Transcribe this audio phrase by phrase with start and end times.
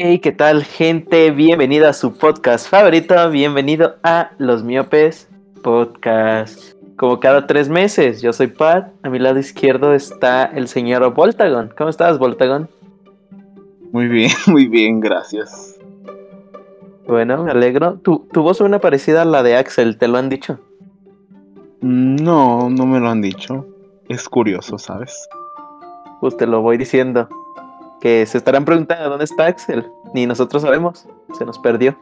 [0.00, 1.32] Hey, ¿qué tal, gente?
[1.32, 3.16] Bienvenida a su podcast favorito.
[3.32, 5.28] Bienvenido a Los Miopes
[5.60, 6.76] Podcast.
[6.96, 8.92] Como cada tres meses, yo soy Pat.
[9.02, 11.72] A mi lado izquierdo está el señor Voltagon.
[11.76, 12.68] ¿Cómo estás, Voltagon?
[13.90, 15.80] Muy bien, muy bien, gracias.
[17.08, 17.98] Bueno, me alegro.
[17.98, 20.60] Tu, tu voz suena parecida a la de Axel, ¿te lo han dicho?
[21.80, 23.66] No, no me lo han dicho.
[24.08, 25.28] Es curioso, ¿sabes?
[26.20, 27.28] Pues te lo voy diciendo.
[28.00, 29.90] Que se estarán preguntando dónde está Axel.
[30.14, 31.06] Ni nosotros sabemos.
[31.36, 31.96] Se nos perdió.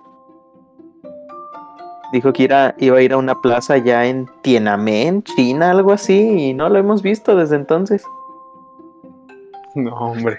[2.13, 6.55] Dijo que iba a ir a una plaza ya en Tiananmen, China, algo así, y
[6.55, 8.05] no lo hemos visto desde entonces.
[9.75, 10.39] No, hombre.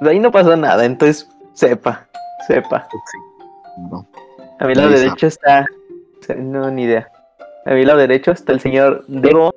[0.00, 2.06] De ahí no pasó nada, entonces sepa,
[2.46, 2.86] sepa.
[3.90, 4.06] No.
[4.60, 5.66] A mi lado Nadie derecho está.
[6.36, 7.10] No, ni idea.
[7.64, 9.52] A mi lado derecho está el señor Dego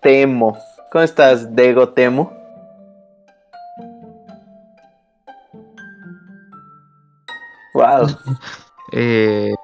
[0.00, 0.56] Temo.
[0.90, 2.32] ¿Cómo estás, Dego Temo?
[7.74, 8.06] Wow.
[8.92, 9.54] Eh,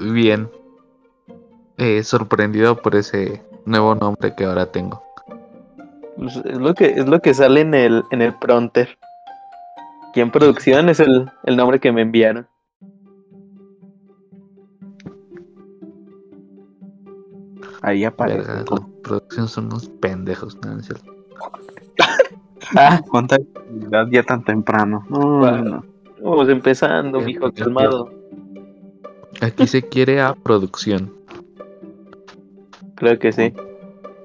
[0.00, 0.48] bien.
[1.78, 5.02] Eh, sorprendido por ese nuevo nombre que ahora tengo.
[6.16, 8.96] Pues, Es lo que, es lo que sale en el, en el prompter.
[10.10, 12.46] Aquí en producción es el, el nombre que me enviaron.
[17.82, 18.38] Ahí aparece.
[18.46, 20.78] Verga, la producción son unos pendejos, ¿no?
[22.76, 25.04] Ah, ¿Cuánta actividad ya tan temprano?
[25.10, 25.58] No, Bueno.
[25.58, 25.93] no, no.
[26.24, 28.10] Vamos empezando, mijo calmado.
[29.40, 31.12] Aquí se quiere a producción.
[32.94, 33.52] Creo que sí.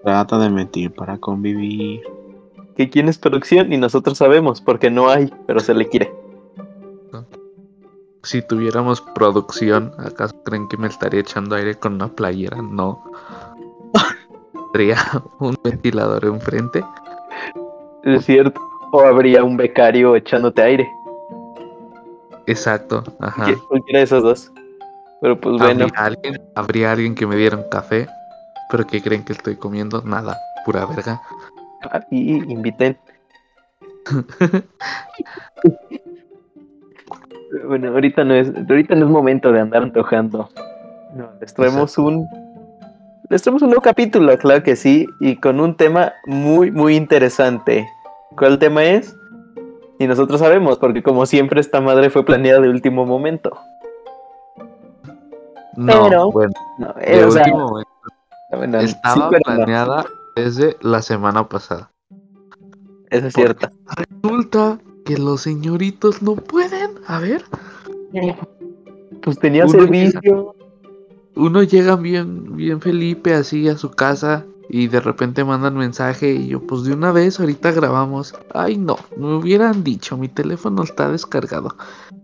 [0.04, 2.02] Trata de mentir para convivir.
[2.76, 6.14] Que quién es producción y nosotros sabemos, porque no hay, pero se le quiere.
[8.24, 12.62] Si tuviéramos producción, ¿acaso creen que me estaría echando aire con una playera?
[12.62, 13.04] No.
[14.72, 14.98] Tendría
[15.40, 16.84] un ventilador enfrente.
[18.04, 18.62] Es cierto.
[18.92, 20.90] O habría un becario echándote aire.
[22.50, 23.44] Exacto, ajá.
[23.44, 24.52] Cualquier- Cualquiera de esos dos.
[25.22, 28.08] Pero pues bueno, Habría alguien, habría alguien que me diera un café,
[28.72, 31.22] pero que creen que estoy comiendo nada, pura verga.
[32.10, 32.98] y inviten.
[37.68, 40.50] bueno, ahorita no es, ahorita no es momento de andar antojando.
[41.14, 42.26] No, les traemos un.
[43.30, 47.88] Les traemos un nuevo capítulo, claro que sí, y con un tema muy, muy interesante.
[48.36, 49.16] ¿Cuál tema es?
[50.00, 53.52] Y nosotros sabemos, porque como siempre esta madre fue planeada de último momento.
[55.76, 57.92] No, Pero- bueno, No, eh, de o sea, último momento.
[58.52, 60.06] bueno, sí, Estaba no, planeada
[60.36, 61.92] desde la semana pasada.
[63.10, 63.70] eso es cierto.
[64.24, 66.92] Resulta que los señoritos no pueden.
[67.08, 67.44] A ver,
[69.22, 70.56] Pues tenía Uno servicio.
[71.36, 76.48] uno llega bien, bien Felipe así a su casa y de repente mandan mensaje y
[76.48, 78.36] yo pues de una vez ahorita grabamos.
[78.54, 81.76] Ay no, me hubieran dicho, mi teléfono está descargado.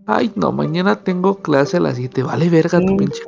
[0.06, 2.22] Ay no, mañana tengo clase a las 7.
[2.22, 3.22] Vale verga tu pinche.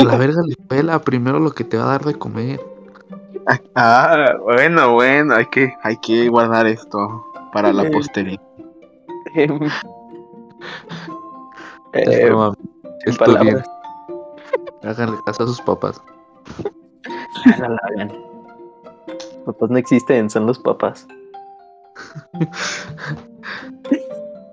[0.00, 2.60] A la verga la escuela, primero lo que te va a dar de comer.
[3.74, 7.90] Ah, bueno, bueno, hay que, hay que guardar esto para la Eh.
[7.90, 8.42] posteridad.
[9.34, 9.50] Es
[11.92, 12.54] Eh, broma,
[13.18, 13.66] palabras.
[14.82, 16.02] Háganle caso a sus papás.
[17.58, 18.12] No la hagan.
[19.46, 21.06] Papás no existen, son los papás.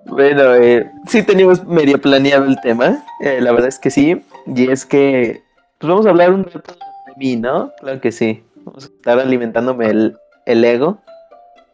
[0.06, 3.04] bueno, eh, sí teníamos medio planeado el tema.
[3.22, 4.24] eh, la verdad es que sí.
[4.48, 5.44] Y es que
[5.80, 6.74] pues vamos a hablar un rato
[7.08, 7.72] de mí, ¿no?
[7.80, 8.44] Claro que sí.
[8.64, 10.98] Vamos a estar alimentándome el, el ego.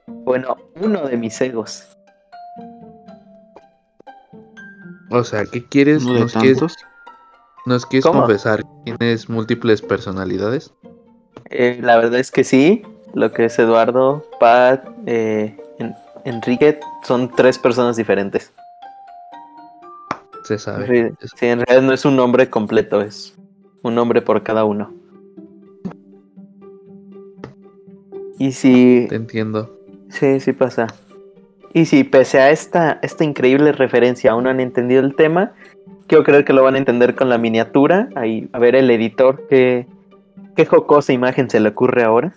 [0.07, 1.87] Bueno, uno de mis egos.
[5.11, 6.03] O sea, ¿qué quieres?
[6.03, 6.61] ¿Nos quieres,
[7.65, 8.21] nos quieres ¿Cómo?
[8.21, 10.73] confesar que tienes múltiples personalidades?
[11.51, 12.83] Eh, la verdad es que sí.
[13.13, 18.53] Lo que es Eduardo, Pat, eh, En- Enrique son tres personas diferentes.
[20.43, 21.13] Se sabe.
[21.35, 23.35] Sí, en realidad no es un nombre completo, es
[23.83, 24.93] un nombre por cada uno.
[28.37, 29.69] Y si, Te entiendo.
[30.09, 30.87] sí, sí pasa.
[31.73, 35.53] Y si pese a esta, esta increíble referencia aún no han entendido el tema,
[36.07, 38.09] quiero creer que lo van a entender con la miniatura.
[38.15, 39.85] Ahí, a ver el editor, qué,
[40.55, 42.33] qué jocosa imagen se le ocurre ahora.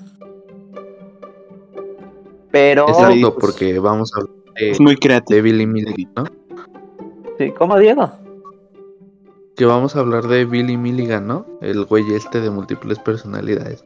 [2.51, 2.89] Pero...
[2.89, 5.37] Exacto, pues, porque vamos a hablar de, Es muy creativo.
[5.37, 6.25] de Billy Milligan, ¿no?
[7.39, 8.11] sí, ¿Cómo, Diego?
[9.57, 11.47] Que vamos a hablar de Billy Milligan, ¿no?
[11.61, 13.85] El güey este de múltiples personalidades.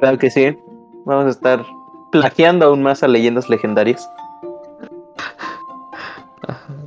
[0.00, 0.56] Claro que sí.
[1.04, 1.64] Vamos a estar
[2.12, 4.08] plagiando aún más a leyendas legendarias.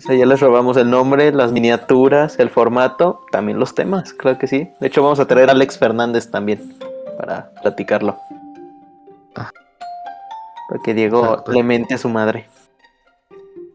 [0.00, 4.38] O sea, ya les robamos el nombre, las miniaturas, el formato, también los temas, claro
[4.38, 4.70] que sí.
[4.80, 6.74] De hecho, vamos a traer a Alex Fernández también
[7.18, 8.16] para platicarlo.
[9.36, 9.50] Ah.
[10.70, 11.52] Para que Diego Exacto.
[11.52, 12.48] le mente a su madre.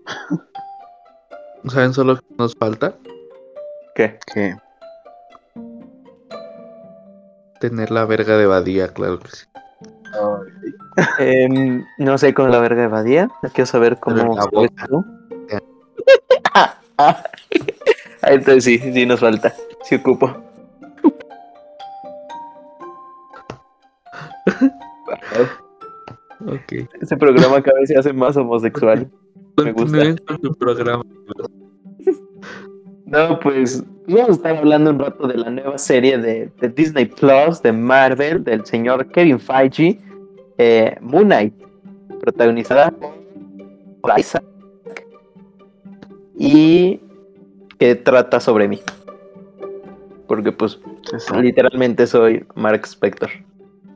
[1.68, 2.96] ¿Saben solo que nos falta?
[3.94, 4.18] ¿Qué?
[4.34, 4.58] ¿Qué?
[7.60, 9.46] Tener la verga de Badía, claro que sí.
[11.20, 13.30] Em, no sé con la verga de Badía.
[13.54, 14.88] Quiero saber cómo la sabes boca.
[14.88, 15.15] tú.
[16.98, 17.24] Ah,
[18.24, 19.54] Entonces sí, sí nos falta.
[19.84, 20.36] Sí ocupo.
[26.48, 26.88] Ok.
[27.02, 29.10] Ese programa cada vez se hace más homosexual.
[29.64, 30.16] Me gusta.
[30.42, 31.04] Tu programa.
[33.06, 37.06] No, pues vamos a estar hablando un rato de la nueva serie de, de Disney
[37.06, 40.00] Plus, de Marvel, del señor Kevin Feige,
[40.58, 41.54] eh, Moon Knight,
[42.20, 42.92] protagonizada
[44.02, 44.44] por Isaac.
[46.38, 47.00] Y
[47.80, 48.80] que trata sobre mí.
[50.28, 50.80] Porque pues
[51.40, 53.30] literalmente soy Mark Spector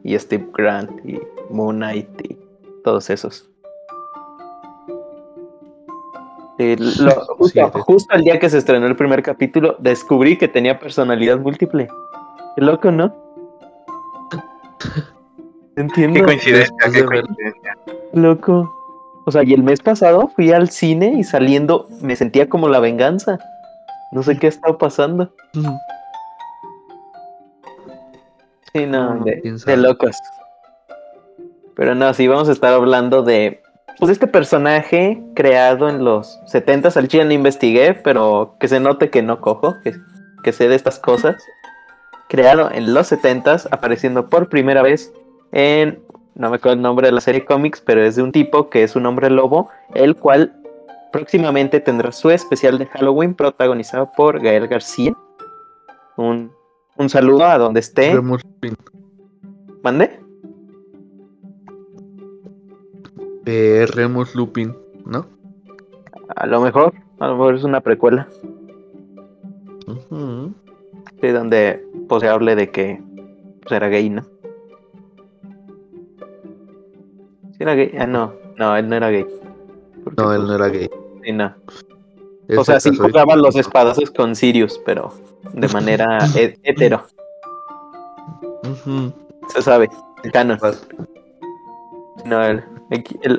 [0.04, 1.20] y Steve Grant y
[1.50, 2.38] Moon Knight y
[2.84, 3.50] todos esos.
[6.58, 7.80] Lo- justo, Sí, sí.
[7.86, 11.88] justo el día que se estrenó el primer capítulo, descubrí que tenía personalidad múltiple.
[12.56, 13.14] Qué loco, ¿no?
[15.78, 16.20] Entiendo.
[16.20, 17.78] Qué coincidencia, qué ver- coincidencia.
[18.14, 18.76] Loco.
[19.30, 22.80] O sea, y el mes pasado fui al cine y saliendo me sentía como la
[22.80, 23.38] venganza.
[24.12, 25.32] No sé qué ha estado pasando.
[28.74, 30.18] Sí, no, No, de, locos.
[31.76, 33.62] Pero no, sí, vamos a estar hablando de.
[34.00, 39.12] Pues este personaje creado en los 70s, al chile no investigué, pero que se note
[39.12, 39.94] que no cojo, que,
[40.44, 41.36] que sé de estas cosas.
[42.30, 45.14] Creado en los 70s, apareciendo por primera vez
[45.52, 46.02] en.
[46.40, 48.70] No me acuerdo el nombre de la serie de cómics, pero es de un tipo
[48.70, 50.56] que es un hombre lobo, el cual
[51.12, 55.14] próximamente tendrá su especial de Halloween protagonizado por Gael García.
[56.16, 56.54] Un,
[56.96, 58.18] un saludo a donde esté.
[59.84, 60.18] ¿Mande?
[63.46, 64.74] Eh, Remus Lupin,
[65.06, 65.26] ¿no?
[66.38, 68.30] A lo mejor, a lo mejor es una precuela.
[69.88, 70.54] Ujú.
[71.20, 73.04] Sí, donde pues, se hable de que
[73.62, 74.39] pues, era gay, ¿no?
[77.60, 77.92] Era gay.
[78.00, 79.26] Ah, no, no, él no era gay.
[80.04, 80.90] Porque, No, él pues, no era gay.
[81.24, 81.54] sí, no.
[82.58, 85.14] O sea, se sí jugaba los espadazos con Sirius, pero
[85.54, 87.04] de manera he- hetero.
[89.50, 89.90] Se sabe,
[90.24, 90.60] el canon.
[92.26, 92.64] No, el,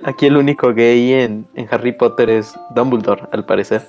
[0.05, 3.83] aquí el único gay en, en Harry Potter es Dumbledore, al parecer.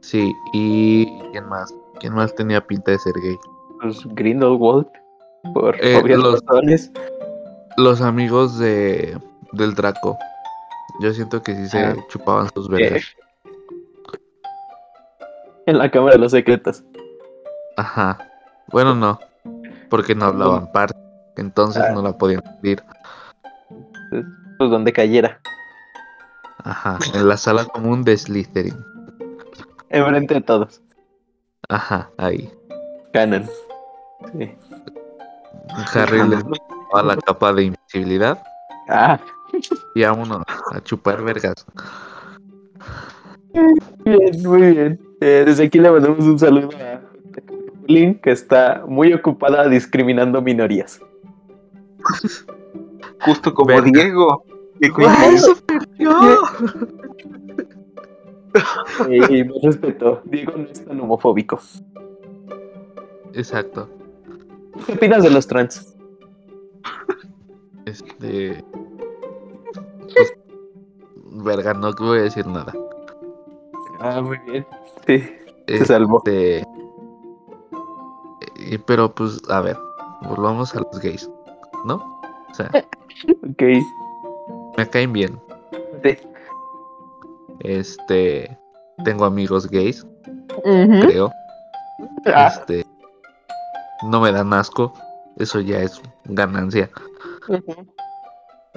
[0.00, 1.74] Sí, y ¿quién más?
[2.00, 3.36] ¿Quién más tenía pinta de ser gay?
[3.82, 4.86] Pues Grindelwald,
[5.52, 6.92] por Eh, obvias los- razones.
[7.76, 9.18] Los amigos de
[9.52, 10.18] del Draco.
[11.00, 11.96] Yo siento que sí se Ah.
[12.08, 13.04] chupaban sus vergas.
[15.66, 16.84] En la Cámara de los Secretos.
[17.76, 18.18] Ajá.
[18.68, 19.18] Bueno, no.
[19.90, 20.90] Porque no hablaban par.
[21.36, 21.92] Entonces Ah.
[21.92, 22.82] no la podían pedir.
[24.58, 25.40] Pues donde cayera.
[26.64, 26.98] Ajá.
[27.14, 28.76] En la sala común de Slytherin.
[29.90, 30.82] Enfrente de todos.
[31.68, 32.50] Ajá, ahí.
[33.12, 33.46] Canon.
[34.38, 34.56] Sí.
[35.94, 36.42] Harry les
[36.92, 38.42] daba la capa de invisibilidad
[38.88, 39.18] Ah,
[39.94, 40.42] y vámonos
[40.72, 41.66] a chupar vergas.
[44.04, 45.00] bien, muy bien.
[45.20, 47.00] Eh, desde aquí le mandamos un saludo a
[47.88, 51.00] Lynn, que está muy ocupada discriminando minorías.
[53.20, 53.90] Justo como Verga.
[53.90, 54.44] Diego.
[54.80, 55.52] Qué ¡Ah, coincidencia.
[55.52, 56.40] eso perdió!
[59.10, 60.22] Y me respeto.
[60.24, 61.58] Diego no es tan homofóbico.
[63.32, 63.88] Exacto.
[64.86, 65.95] ¿Qué opinas de los trans?
[67.86, 68.64] Este.
[70.14, 70.32] pues,
[71.44, 72.72] verga, no voy a decir nada.
[74.00, 74.66] Ah, muy bien.
[75.06, 75.24] Sí,
[75.68, 76.18] se salvó.
[76.26, 76.58] Este.
[76.60, 76.64] eh,
[78.86, 79.78] Pero pues, a ver,
[80.22, 81.30] volvamos a los gays,
[81.84, 81.94] ¿no?
[82.50, 82.70] O sea,
[83.50, 83.62] Ok.
[84.76, 85.40] me caen bien.
[86.04, 86.18] Sí.
[87.60, 88.58] Este.
[89.04, 90.06] Tengo amigos gays,
[90.62, 91.30] creo.
[92.26, 92.84] Ah, Este.
[94.10, 94.92] No me dan asco.
[95.38, 96.90] Eso ya es ganancia.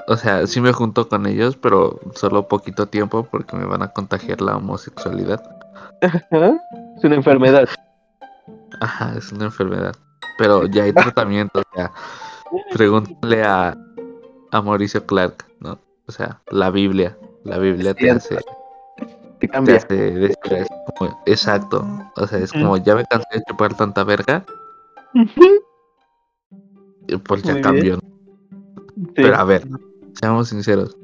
[0.08, 3.90] O sea, sí me junto con ellos, pero solo poquito tiempo porque me van a
[3.90, 5.42] contagiar la homosexualidad.
[6.02, 6.58] Ajá.
[6.98, 7.68] Es una enfermedad.
[8.82, 9.96] Ajá, es una enfermedad.
[10.38, 11.60] Pero ya hay tratamiento.
[11.60, 11.92] o sea,
[12.74, 13.78] pregúntale a,
[14.52, 15.78] a Mauricio Clark, ¿no?
[16.08, 17.18] O sea, la Biblia.
[17.44, 19.06] La Biblia te hace, Te
[19.40, 19.78] te cambia.
[19.78, 21.86] hace decir así como, exacto.
[22.16, 24.46] O sea, es como, ya me cansé de chupar tanta verga,
[27.08, 28.00] y pues ya Muy cambió.
[29.00, 29.12] Sí.
[29.16, 29.68] Pero a ver,
[30.20, 30.98] seamos sinceros.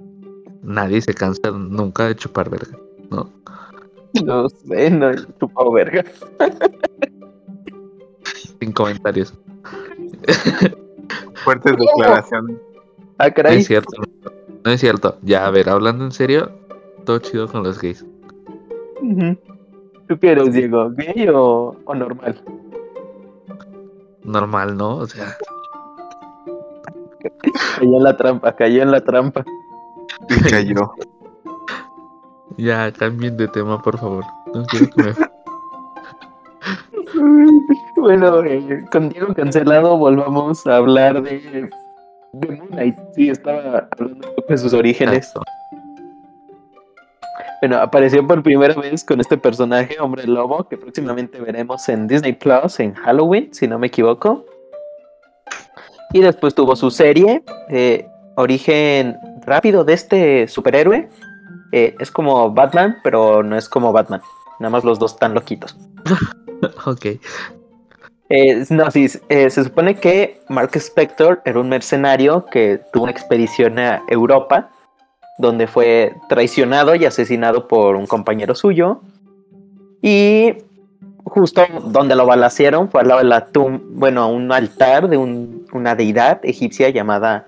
[0.63, 2.77] Nadie se cansa nunca de chupar verga,
[3.09, 3.29] ¿no?
[4.25, 6.03] No sé, no he chupado verga.
[8.59, 9.33] Sin comentarios.
[11.43, 12.57] Fuertes declaraciones.
[13.17, 13.57] Ah, No caray.
[13.59, 14.01] es cierto.
[14.63, 15.17] No es cierto.
[15.21, 16.51] Ya, a ver, hablando en serio,
[17.05, 18.05] todo chido con los gays.
[20.07, 20.89] ¿Tú qué eres, Diego?
[20.91, 22.41] ¿Gay o, o normal?
[24.23, 24.97] Normal, ¿no?
[24.97, 25.35] O sea,
[27.79, 29.43] Cayó en la trampa, cayó en la trampa.
[30.29, 30.91] Y cayó.
[32.57, 34.23] ya cambien de tema, por favor.
[34.53, 35.13] No quiero que me...
[37.95, 41.69] Bueno, eh, con Diego cancelado volvamos a hablar de,
[42.33, 42.95] de Moon Knight.
[43.15, 45.29] Sí, estaba hablando un poco de sus orígenes.
[45.29, 45.51] Exacto.
[47.61, 52.33] Bueno, apareció por primera vez con este personaje, Hombre Lobo, que próximamente veremos en Disney
[52.33, 54.45] Plus en Halloween, si no me equivoco.
[56.13, 61.09] Y después tuvo su serie, eh, origen rápido de este superhéroe.
[61.71, 64.21] Eh, es como Batman, pero no es como Batman.
[64.59, 65.75] Nada más los dos están loquitos.
[66.85, 67.05] Ok.
[68.29, 73.11] Eh, no, sí, eh, se supone que Mark Spector era un mercenario que tuvo una
[73.11, 74.69] expedición a Europa,
[75.37, 79.01] donde fue traicionado y asesinado por un compañero suyo.
[80.01, 80.53] Y
[81.25, 85.64] justo donde lo balacieron fue al lado de la tum bueno, un altar de un-
[85.75, 87.47] una deidad egipcia llamada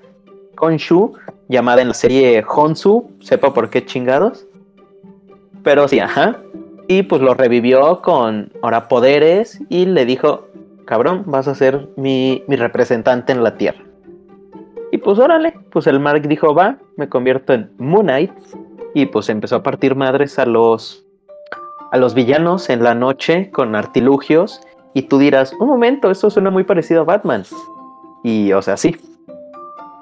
[0.55, 1.13] Khonshu,
[1.47, 4.45] llamada en la serie Honsu, sepa por qué chingados.
[5.63, 6.37] Pero sí, ajá.
[6.87, 10.47] Y pues lo revivió con ahora poderes y le dijo,
[10.85, 13.83] cabrón, vas a ser mi, mi representante en la Tierra.
[14.91, 18.31] Y pues órale, pues el Mark dijo, va, me convierto en Moon Knight.
[18.93, 21.05] Y pues empezó a partir madres a los,
[21.91, 24.61] a los villanos en la noche con artilugios.
[24.93, 27.43] Y tú dirás, un momento, esto suena muy parecido a Batman.
[28.27, 28.97] Y o sea, sí.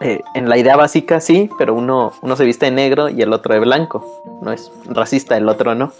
[0.01, 3.31] Eh, en la idea básica sí, pero uno, uno se viste de negro y el
[3.31, 4.03] otro de blanco.
[4.41, 5.93] No es racista, el otro no.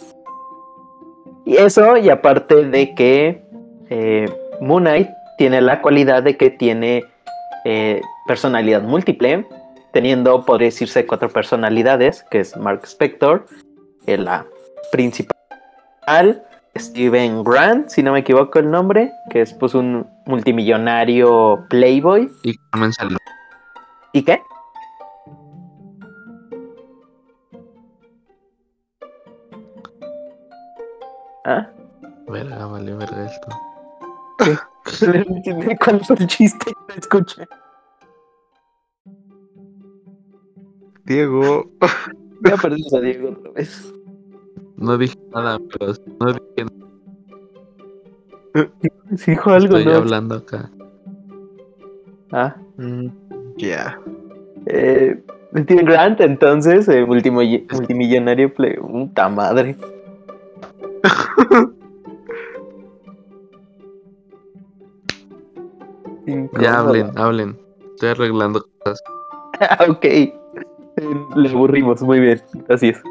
[1.46, 3.44] Y eso, y aparte de que
[3.92, 4.26] eh,
[4.60, 7.04] Moon Knight tiene la cualidad de que tiene
[7.64, 9.46] eh, personalidad múltiple,
[9.94, 13.46] teniendo, podría decirse, cuatro personalidades, que es Mark Spector,
[14.08, 14.48] eh, la
[14.92, 16.44] principal,
[16.78, 22.30] Steven Grant, si no me equivoco el nombre, que es pues un multimillonario playboy.
[22.44, 23.20] Y Carmen Salinas.
[24.12, 24.42] ¿Y qué?
[31.46, 31.70] ¿Ah?
[32.28, 33.48] Verga, vale, verga esto.
[35.80, 36.74] ¿Cuál fue el chiste?
[36.90, 37.48] No escuché.
[41.06, 41.72] Diego.
[42.42, 43.94] Ya perdimos a Diego otra vez.
[44.78, 46.86] No dije nada, pero no dije nada.
[49.18, 49.98] Si dijo algo, Estoy ¿no?
[50.00, 50.70] hablando acá.
[52.32, 52.56] Ah.
[52.78, 53.08] Mm,
[53.58, 54.00] Ya.
[54.66, 55.22] Eh,
[55.56, 58.76] Steven Grant, entonces, eh, multimillonario play.
[58.78, 59.78] Puta madre.
[66.60, 67.58] Ya hablen, hablen.
[67.94, 69.02] Estoy arreglando cosas.
[69.62, 70.04] Ah, ok.
[70.04, 70.34] Eh,
[71.38, 72.42] Le aburrimos, muy bien.
[72.68, 73.02] Gracias.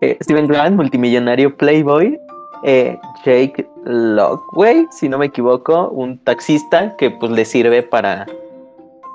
[0.00, 2.18] Eh, Steven Grant, multimillonario Playboy.
[2.64, 8.26] Eh, Jake Lockway, si no me equivoco, un taxista que pues le sirve para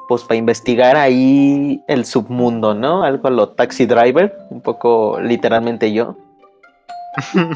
[0.08, 3.04] pues para investigar ahí el submundo, ¿no?
[3.04, 6.16] Algo a lo taxi driver, un poco literalmente yo.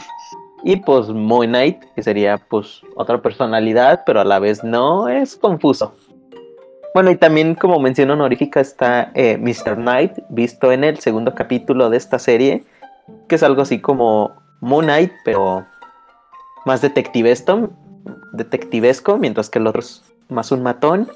[0.64, 5.36] Y pues Moon Knight, que sería pues otra personalidad, pero a la vez no, es
[5.36, 5.94] confuso.
[6.94, 9.76] Bueno, y también como mención honorífica está eh, Mr.
[9.76, 12.64] Knight, visto en el segundo capítulo de esta serie,
[13.28, 15.66] que es algo así como Moon Knight, pero
[16.66, 17.70] más detectivesco,
[18.34, 21.10] detectivesco, mientras que el otro es más un matón.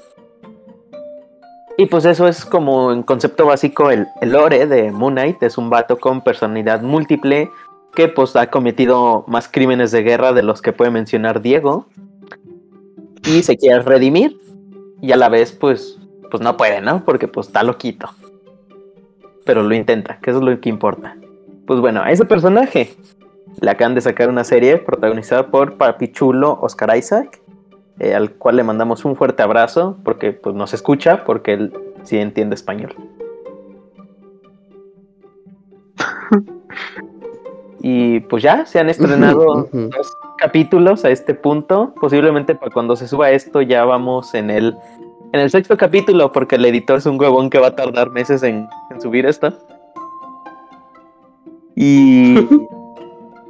[1.78, 5.56] Y pues eso es como en concepto básico el, el lore de Moon Knight, es
[5.58, 7.50] un vato con personalidad múltiple
[7.94, 11.86] que pues ha cometido más crímenes de guerra de los que puede mencionar Diego
[13.24, 14.38] y se quiere redimir
[15.00, 15.98] y a la vez pues
[16.32, 17.04] pues no puede, ¿no?
[17.04, 18.08] Porque pues está loquito.
[19.44, 21.14] Pero lo intenta, que eso es lo que importa.
[21.66, 22.96] Pues bueno, a ese personaje
[23.60, 27.40] le acaban de sacar una serie protagonizada por Papi Chulo Oscar Isaac,
[27.98, 32.18] eh, al cual le mandamos un fuerte abrazo porque pues nos escucha, porque él sí
[32.18, 32.94] entiende español.
[37.80, 41.94] y pues ya se han estrenado dos capítulos a este punto.
[42.00, 44.76] Posiblemente para cuando se suba esto ya vamos en el
[45.32, 48.42] en el sexto capítulo, porque el editor es un huevón que va a tardar meses
[48.42, 49.54] en, en subir esto.
[51.74, 52.36] Y,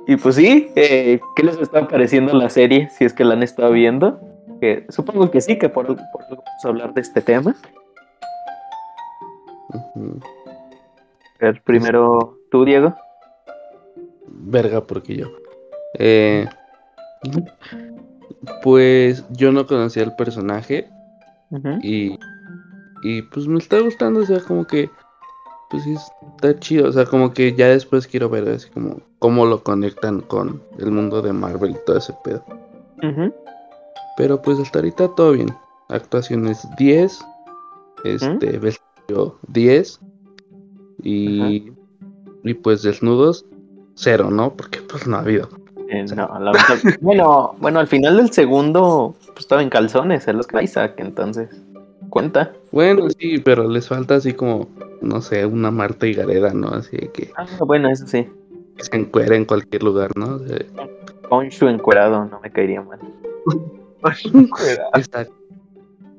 [0.06, 2.88] y pues sí, eh, ¿qué les está pareciendo la serie?
[2.90, 4.20] Si es que la han estado viendo.
[4.60, 5.96] Que supongo que sí, que por, por
[6.28, 7.56] vamos a hablar de este tema.
[9.70, 10.20] Ujú.
[11.40, 12.94] A ver, primero tú, Diego.
[14.28, 15.26] Verga, porque yo.
[15.98, 16.46] Eh,
[18.62, 20.88] pues yo no conocía el personaje
[21.82, 22.18] y
[23.02, 24.88] y pues me está gustando, o sea, como que
[25.72, 29.46] pues sí está chido, o sea, como que ya después quiero ver así como cómo
[29.46, 32.44] lo conectan con el mundo de Marvel y todo ese pedo.
[34.16, 35.48] Pero pues hasta ahorita todo bien.
[35.88, 37.18] Actuaciones 10,
[38.04, 39.98] este, vestuario 10
[41.02, 41.72] y,
[42.44, 43.44] y pues desnudos
[43.94, 44.52] cero, ¿no?
[44.54, 45.48] Porque pues no ha habido.
[45.88, 50.38] Eh, no, la verdad- bueno, bueno, al final del segundo pues, estaba en calzones, el
[50.40, 51.48] Oscar Isaac, entonces
[52.10, 52.52] cuenta.
[52.70, 54.68] Bueno, sí, pero les falta así como,
[55.02, 56.68] no sé, una Marta y Gareda, ¿no?
[56.68, 58.28] Así de que, Ah, bueno, eso sí.
[58.76, 60.36] que se encuera en cualquier lugar, ¿no?
[60.36, 60.58] O sea,
[61.28, 62.98] Conchu encuerado no me caería mal.
[64.94, 65.34] exacto,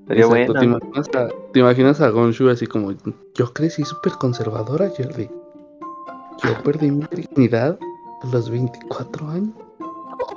[0.08, 0.28] Sería exacto.
[0.30, 0.54] bueno.
[0.54, 2.92] ¿Te, imaginas a, te imaginas a Gonshu así como,
[3.36, 5.30] yo crecí súper conservadora, Jordi.
[6.44, 7.78] Yo perdí mi virginidad
[8.22, 9.54] a los 24 años.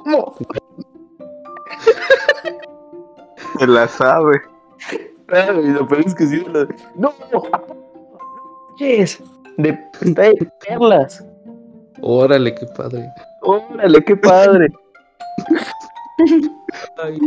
[0.04, 0.34] ¿Cómo?
[3.58, 4.40] Se la sabe.
[5.28, 6.44] Ay, lo peor es que sí.
[6.44, 7.40] lo- No, yes,
[8.78, 11.24] de de perlas.
[12.02, 13.08] Órale, qué padre.
[13.42, 14.68] Órale, qué padre.
[17.02, 17.18] Ay,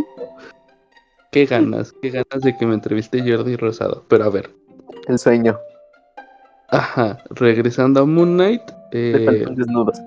[1.31, 4.03] Qué ganas, qué ganas de que me entreviste Jordi Rosado.
[4.07, 4.49] Pero a ver,
[5.07, 5.59] El sueño.
[6.69, 9.99] ajá, regresando a Moon Knight, De eh, faltan desnudos.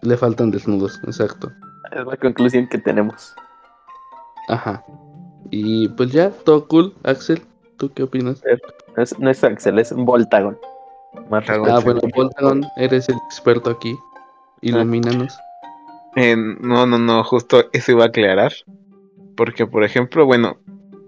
[0.00, 1.52] le faltan desnudos, exacto.
[1.92, 3.34] Es la conclusión que tenemos.
[4.48, 4.82] Ajá.
[5.50, 6.94] Y pues ya, todo cool.
[7.04, 7.42] Axel,
[7.76, 8.42] ¿tú qué opinas?
[8.96, 10.56] No es, no es Axel, es Voltagon.
[11.30, 11.48] Más.
[11.48, 13.96] Ah, bueno, Voltagon, eres el experto aquí.
[14.60, 15.36] Ilumínanos.
[16.16, 18.52] Eh, no, no, no, justo eso iba a aclarar.
[19.36, 20.58] Porque, por ejemplo, bueno,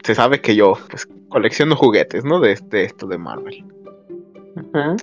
[0.04, 2.40] se sabe que yo pues, colecciono juguetes, ¿no?
[2.40, 3.64] De este, esto de Marvel.
[4.72, 4.96] Ajá.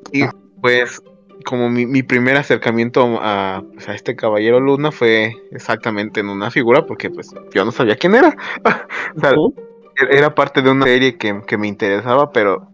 [0.61, 1.01] Pues,
[1.45, 6.51] como mi, mi primer acercamiento a, pues, a este Caballero Luna fue exactamente en una
[6.51, 8.35] figura, porque pues yo no sabía quién era.
[9.15, 9.33] o sea,
[9.95, 12.67] era parte de una serie que, que me interesaba, pero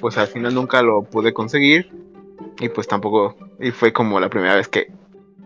[0.00, 1.90] pues al final nunca lo pude conseguir.
[2.58, 4.92] Y pues tampoco, y fue como la primera vez que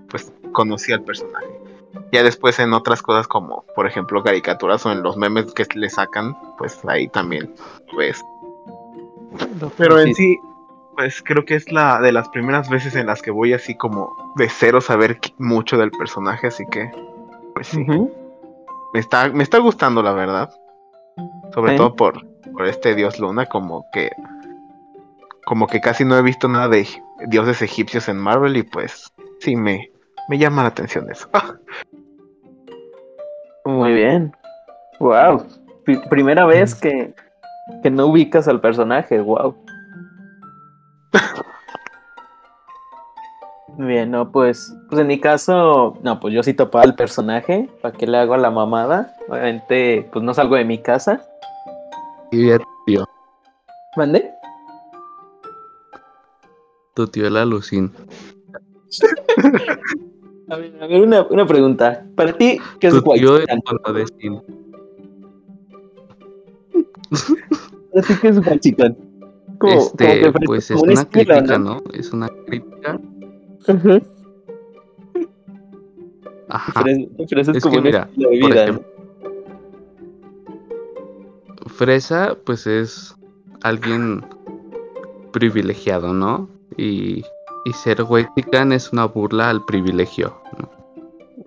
[0.09, 1.47] pues conocí al personaje.
[2.13, 5.91] Ya después en otras cosas como, por ejemplo, caricaturas o en los memes que le
[5.91, 7.55] sacan, pues ahí también
[7.91, 8.23] lo ves.
[9.77, 10.39] Pero en sí,
[10.97, 14.35] pues creo que es la de las primeras veces en las que voy así como
[14.37, 16.91] de cero saber mucho del personaje, así que
[17.55, 17.85] pues sí,
[18.93, 20.51] me está me está gustando la verdad.
[21.53, 24.11] Sobre todo por, por este dios Luna como que
[25.45, 26.87] como que casi no he visto nada de
[27.27, 29.91] dioses egipcios en Marvel y pues sí me
[30.29, 31.29] me llama la atención eso.
[33.65, 34.33] Muy bien.
[35.01, 35.45] Wow.
[36.09, 37.15] primera vez que,
[37.83, 39.21] que no ubicas al personaje.
[39.21, 39.57] Wow.
[43.87, 47.97] Bien, no, pues, pues en mi caso, no, pues yo sí topaba al personaje, ¿para
[47.97, 49.17] qué le hago a la mamada?
[49.27, 51.27] Obviamente, pues no salgo de mi casa.
[52.31, 53.07] Y ya tío,
[53.97, 54.31] ¿Mande?
[56.93, 57.91] tu tío la Lucín.
[60.51, 62.05] A ver, a ver, una, una pregunta.
[62.17, 64.43] Para ti, ¿qué es Bernadesín.
[67.95, 68.41] ¿Para ti qué es
[69.59, 71.59] Como, Este, como que ofrece pues es como un una crítica, ¿no?
[71.59, 71.83] ¿no?
[71.95, 72.99] Es una crítica.
[76.49, 76.85] Ajá.
[76.87, 78.85] Es como que un mira, por ejemplo,
[81.69, 83.15] Fresa, pues es
[83.63, 84.25] alguien
[85.33, 86.49] privilegiado, ¿no?
[86.77, 87.25] Y,
[87.65, 90.35] y ser Wexican es una burla al privilegio.
[90.59, 90.69] ¿no?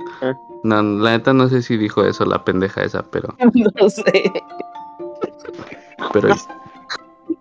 [0.08, 0.38] Ajá.
[0.64, 3.52] No, la neta no sé si dijo eso la pendeja esa, pero, ¿no?
[3.82, 4.32] No sé.
[6.14, 6.30] pero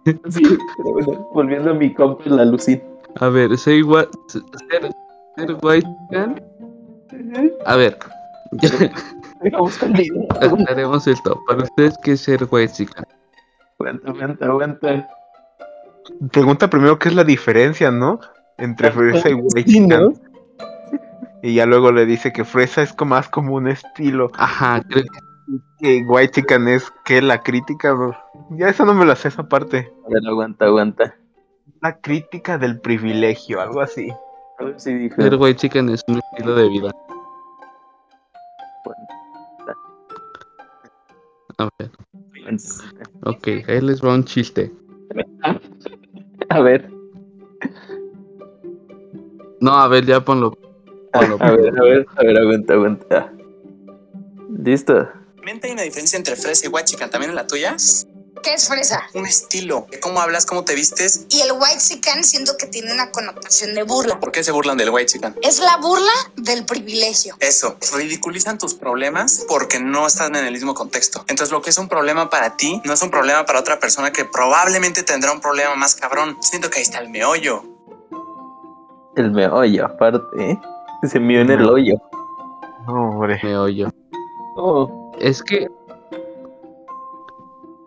[0.05, 0.43] Sí,
[0.77, 2.83] pero bueno, volviendo a mi compa la Lucín.
[3.21, 4.43] A ver, ser igual, ser,
[5.37, 6.43] ser Wexican,
[7.67, 7.99] a ver,
[10.41, 11.41] aclaremos esto.
[11.47, 13.05] Para ustedes, ¿qué es ser Wexican?
[13.79, 15.09] Aguanta, aguanta, aguanta.
[16.33, 18.21] Pregunta primero qué es la diferencia, ¿no?
[18.59, 20.09] Entre fresa y Sí, ¿no?
[20.09, 20.21] White
[21.43, 24.31] Y ya luego le dice que fresa es como más como un estilo.
[24.35, 27.93] Ajá, creo que Que White Chicken es que la crítica.
[27.93, 28.17] bro.
[28.51, 29.93] Ya esa no me la sé esa parte.
[30.07, 31.17] A ver, aguanta, aguanta.
[31.83, 34.09] La crítica del privilegio, algo así.
[34.59, 35.21] A ver si dijo.
[35.21, 36.91] ser Wexican es un estilo de vida.
[41.59, 41.91] A ver,
[43.25, 44.73] ok, ahí les va un chiste.
[46.49, 46.91] A ver,
[49.61, 50.53] No, a ver, ya ponlo.
[51.13, 53.33] ponlo, a ver, a ver, a ver, aguanta, aguanta.
[54.51, 55.09] ¿Listo?
[55.37, 57.77] ¿Realmente hay una diferencia entre fresa y white chicken también en la tuya?
[58.43, 59.03] ¿Qué es fresa?
[59.15, 59.87] Un estilo.
[60.01, 60.47] ¿Cómo hablas?
[60.47, 61.27] ¿Cómo te vistes?
[61.29, 64.19] Y el white sican siento que tiene una connotación de burla.
[64.19, 65.37] ¿Por qué se burlan del white chican?
[65.43, 67.37] Es la burla del privilegio.
[67.39, 71.25] Eso, ridiculizan tus problemas porque no están en el mismo contexto.
[71.29, 74.13] Entonces lo que es un problema para ti no es un problema para otra persona
[74.13, 76.37] que probablemente tendrá un problema más cabrón.
[76.41, 77.65] Siento que ahí está el meollo.
[79.15, 80.59] El meollo, aparte, ¿eh?
[81.09, 81.95] Se mió en el hoyo.
[82.87, 83.39] No, hombre.
[83.43, 83.89] Me oyo.
[84.57, 85.69] Oh, Es que.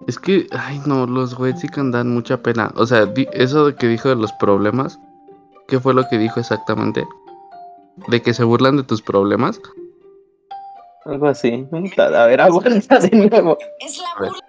[0.07, 2.71] Es que, ay no, los Wexican dan mucha pena.
[2.75, 4.99] O sea, di- eso de que dijo de los problemas,
[5.67, 7.07] ¿qué fue lo que dijo exactamente?
[8.07, 9.59] De que se burlan de tus problemas.
[11.05, 11.67] algo así.
[11.97, 13.57] A ver, aguanta de nuevo.
[13.79, 14.39] Es la burla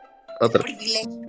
[0.40, 0.62] Otra.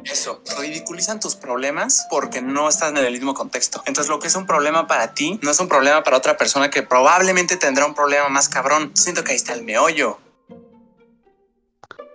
[0.04, 3.82] Eso, ridiculizan tus problemas porque no están en el mismo contexto.
[3.86, 6.70] Entonces lo que es un problema para ti no es un problema para otra persona
[6.70, 8.92] que probablemente tendrá un problema más cabrón.
[8.96, 10.18] Siento que ahí está el meollo.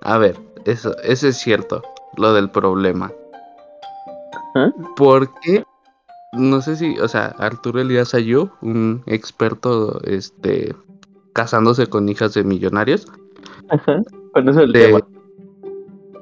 [0.02, 1.82] A ver, eso, eso es cierto,
[2.16, 3.10] lo del problema.
[4.54, 4.70] ¿Ah?
[4.96, 5.64] Porque,
[6.32, 10.74] no sé si, o sea, Arturo Elías Ayub, un experto, este,
[11.32, 13.06] casándose con hijas de millonarios,
[13.70, 14.02] Ajá.
[14.34, 15.00] Eso de- tema.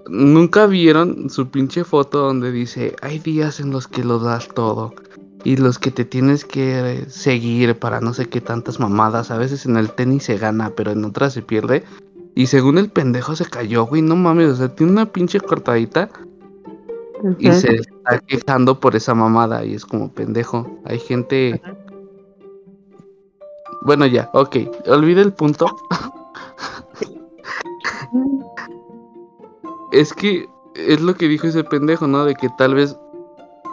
[0.08, 4.94] nunca vieron su pinche foto donde dice, hay días en los que lo das todo.
[5.42, 9.30] Y los que te tienes que seguir para no sé qué tantas mamadas.
[9.30, 11.82] A veces en el tenis se gana, pero en otras se pierde.
[12.34, 16.08] Y según el pendejo se cayó, güey, no mames, o sea, tiene una pinche cortadita
[17.38, 20.66] y se está quejando por esa mamada y es como pendejo.
[20.84, 21.60] Hay gente...
[23.82, 25.66] Bueno, ya, ok, olvide el punto.
[29.92, 32.24] es que es lo que dijo ese pendejo, ¿no?
[32.24, 32.98] De que tal vez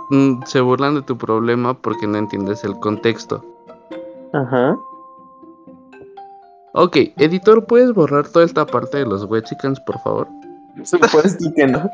[0.10, 3.44] mm, se burlan de tu problema porque no entiendes el contexto.
[4.34, 4.78] Ajá.
[6.80, 10.28] Ok, editor, ¿puedes borrar toda esta parte de los Wexicans, por favor?
[10.84, 11.90] Supuesto que no.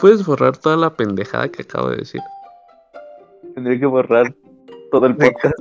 [0.00, 2.20] ¿Puedes borrar toda la pendejada que acabo de decir?
[3.56, 4.32] Tendré que borrar
[4.92, 5.56] todo el podcast.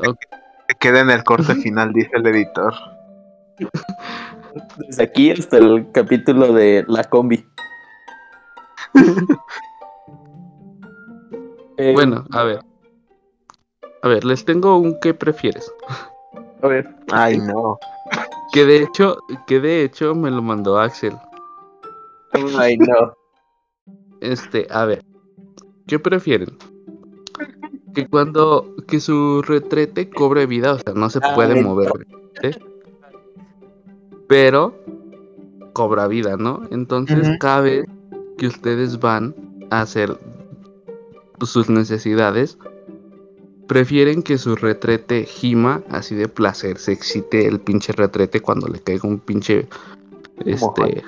[0.70, 2.76] Se queda en el corte final, dice el editor.
[4.78, 7.44] Desde aquí hasta el capítulo de la combi.
[11.78, 12.60] Eh, Bueno, a ver.
[14.04, 15.72] A ver, les tengo un ¿qué prefieres?
[16.62, 16.96] A ver.
[17.12, 17.80] Ay, no.
[18.54, 21.14] Que de hecho, que de hecho me lo mandó Axel.
[22.58, 23.14] Ay, no.
[24.22, 25.04] Este, a ver.
[25.88, 26.58] ¿Qué prefieren?
[27.94, 31.70] Que cuando que su retrete cobre vida, o sea, no se Ay, puede no.
[31.70, 31.92] mover.
[32.42, 32.52] ¿sí?
[34.28, 34.76] Pero
[35.74, 36.62] cobra vida, ¿no?
[36.72, 37.38] Entonces, Ujú.
[37.40, 37.86] cada vez
[38.38, 39.36] que ustedes van
[39.70, 40.18] a hacer
[41.42, 42.58] sus necesidades,
[43.68, 48.80] prefieren que su retrete gima así de placer, se excite el pinche retrete cuando le
[48.80, 49.68] caiga un pinche
[50.46, 51.04] este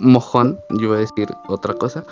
[0.00, 2.04] mojón, yo iba a decir otra cosa,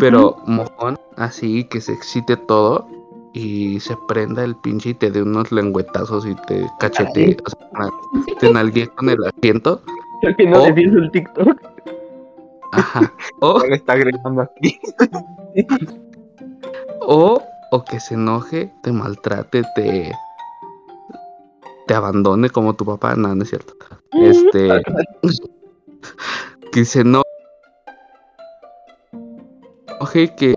[0.00, 2.86] pero mojón así que se excite todo
[3.34, 7.90] y se prenda el pinche y te dé unos lengüetazos y te cachete, o sea,
[8.40, 9.82] te nalguee con el asiento,
[10.22, 10.66] Creo que no Oh.
[10.66, 11.60] defiendo el TikTok.
[12.72, 14.78] ajá, o, ¿Cuál está agregando aquí?
[17.00, 20.12] o, o que se enoje, te maltrate, te
[21.86, 23.74] te abandone como tu papá, no, no es cierto.
[24.12, 24.68] Este
[26.72, 27.24] que se enoje
[30.36, 30.54] que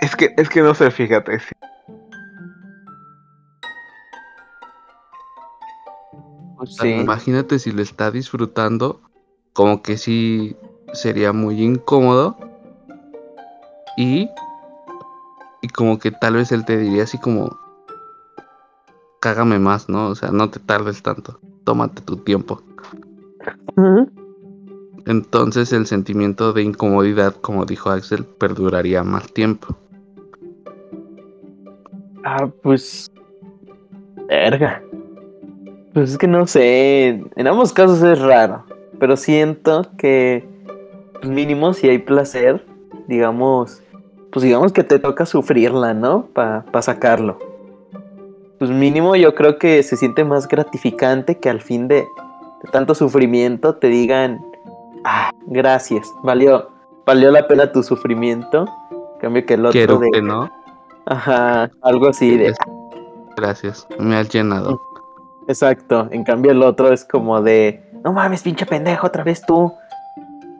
[0.00, 1.40] Es que, es que no sé, fíjate.
[1.40, 1.52] sí.
[6.60, 9.00] O sea, Imagínate si lo está disfrutando,
[9.52, 10.56] como que sí
[10.92, 12.36] sería muy incómodo.
[13.96, 14.28] Y,
[15.62, 17.58] y como que tal vez él te diría así como,
[19.20, 20.08] cágame más, ¿no?
[20.08, 22.62] O sea, no te tardes tanto, tómate tu tiempo.
[25.06, 29.76] Entonces el sentimiento de incomodidad, como dijo Axel, perduraría más tiempo.
[32.24, 33.10] Ah, pues.
[34.28, 34.82] Verga.
[35.94, 37.24] Pues es que no sé.
[37.36, 38.64] En ambos casos es raro.
[38.98, 40.46] Pero siento que.
[41.22, 42.66] mínimo si hay placer.
[43.06, 43.82] Digamos.
[44.32, 46.26] Pues digamos que te toca sufrirla, ¿no?
[46.32, 47.38] Para sacarlo.
[48.58, 51.96] Pues mínimo yo creo que se siente más gratificante que al fin de,
[52.62, 54.44] de tanto sufrimiento te digan.
[55.04, 56.12] Ah, gracias.
[56.22, 56.70] Valió.
[57.06, 58.66] Valió la pena tu sufrimiento.
[58.90, 60.10] En cambio que el otro Quiero de.
[60.10, 60.50] que no.
[61.06, 61.70] Ajá.
[61.82, 62.54] Algo así de.
[63.36, 64.80] Gracias, me has llenado.
[65.46, 69.72] Exacto, en cambio el otro es como de, no mames, pinche pendejo, otra vez tú.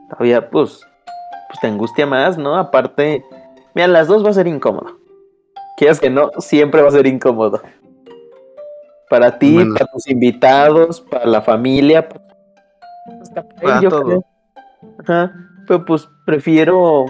[0.08, 0.80] Todavía, pues,
[1.48, 2.56] pues te angustia más, ¿no?
[2.56, 3.22] Aparte,
[3.78, 4.98] mira, las dos va a ser incómodo.
[5.76, 7.62] Quieras que no, siempre va a ser incómodo.
[9.08, 9.74] Para ti, Bueno.
[9.74, 12.24] para tus invitados, para la familia, para,
[13.22, 14.04] hasta para Para él, yo todo.
[14.04, 14.24] creo.
[14.98, 15.32] Ajá,
[15.68, 17.04] pero pues prefiero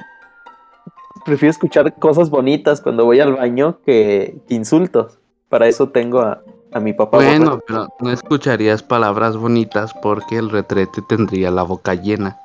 [1.24, 5.18] prefiero escuchar cosas bonitas cuando voy al baño que, que insultos.
[5.48, 7.16] Para eso tengo a, a mi papá.
[7.16, 7.64] Bueno, borracho.
[7.66, 12.38] pero no escucharías palabras bonitas porque el retrete tendría la boca llena.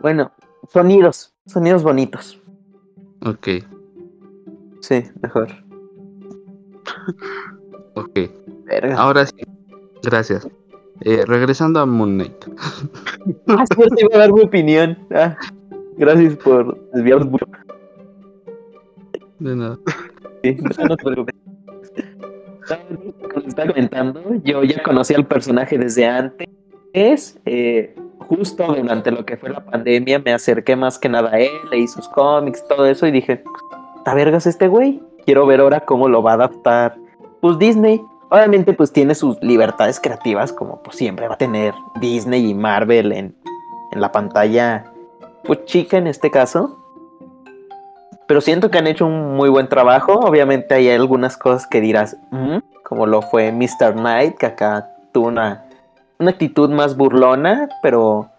[0.00, 0.30] Bueno,
[0.72, 2.40] sonidos, sonidos bonitos.
[3.26, 3.48] Ok,
[4.80, 5.48] Sí, mejor.
[7.94, 8.18] ok.
[8.66, 8.96] Verga.
[8.96, 9.34] Ahora sí,
[10.02, 10.46] gracias.
[11.00, 12.44] Eh, regresando a Moon Knight.
[13.48, 14.96] Ah, cierto, iba a dar mi opinión.
[15.14, 15.36] Ah,
[15.98, 17.46] gracias por desviarnos mucho.
[19.38, 19.78] De nada.
[20.42, 21.34] Sí, no, no te preocupes.
[23.34, 26.46] Como estaba comentando, yo ya conocí al personaje desde antes.
[27.44, 27.94] eh,
[28.28, 31.88] justo durante lo que fue la pandemia, me acerqué más que nada a él, leí
[31.88, 33.42] sus cómics, todo eso, y dije,
[33.96, 35.02] ¿está vergas este güey?
[35.24, 36.96] Quiero ver ahora cómo lo va a adaptar.
[37.40, 42.50] Pues Disney, obviamente, pues tiene sus libertades creativas, como pues siempre va a tener Disney
[42.50, 43.34] y Marvel en,
[43.92, 44.84] en la pantalla,
[45.44, 46.76] pues chica en este caso.
[48.26, 50.12] Pero siento que han hecho un muy buen trabajo.
[50.20, 53.94] Obviamente hay algunas cosas que dirás, "Mm", como lo fue Mr.
[53.94, 55.64] Knight, que acá tuvo una,
[56.18, 58.30] una actitud más burlona, pero,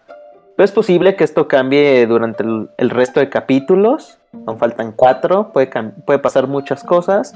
[0.58, 4.18] es posible que esto cambie durante el, resto de capítulos.
[4.46, 7.34] Aún faltan cuatro, puede, pasar muchas cosas.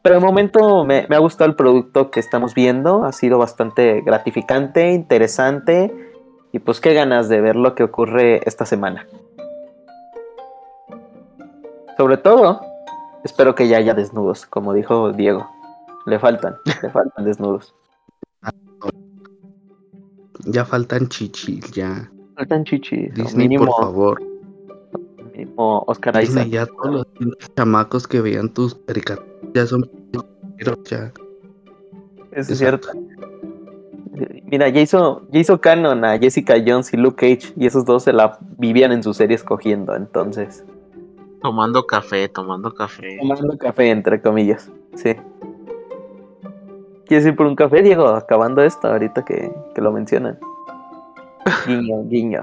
[0.00, 3.04] Pero de momento me, me ha gustado el producto que estamos viendo.
[3.04, 5.94] Ha sido bastante gratificante, interesante.
[6.50, 9.06] Y pues qué ganas de ver lo que ocurre esta semana.
[11.98, 12.62] Sobre todo,
[13.22, 15.46] espero que ya haya desnudos, como dijo Diego.
[16.06, 17.74] Le faltan, le faltan desnudos.
[20.46, 22.10] Ya faltan chichis, ya.
[22.36, 23.12] Faltan chichis.
[23.14, 24.22] Disney, mínimo, por favor.
[25.34, 26.44] mínimo Oscar Isaac.
[26.44, 29.90] Disney, ya todos los chamacos que vean tus caricaturas ya son
[30.88, 31.12] ya.
[32.32, 32.88] Eso es cierto.
[34.44, 38.04] Mira, ya hizo, ya hizo canon a Jessica Jones y Luke Cage, y esos dos
[38.04, 40.64] se la vivían en sus series cogiendo, entonces.
[41.40, 43.16] Tomando café, tomando café.
[43.18, 44.70] Tomando café, entre comillas.
[44.94, 45.14] Sí.
[47.10, 48.06] ¿Quieres ir por un café, Diego?
[48.06, 50.38] Acabando esto, ahorita que, que lo mencionan.
[51.66, 52.40] Guiño, guiño.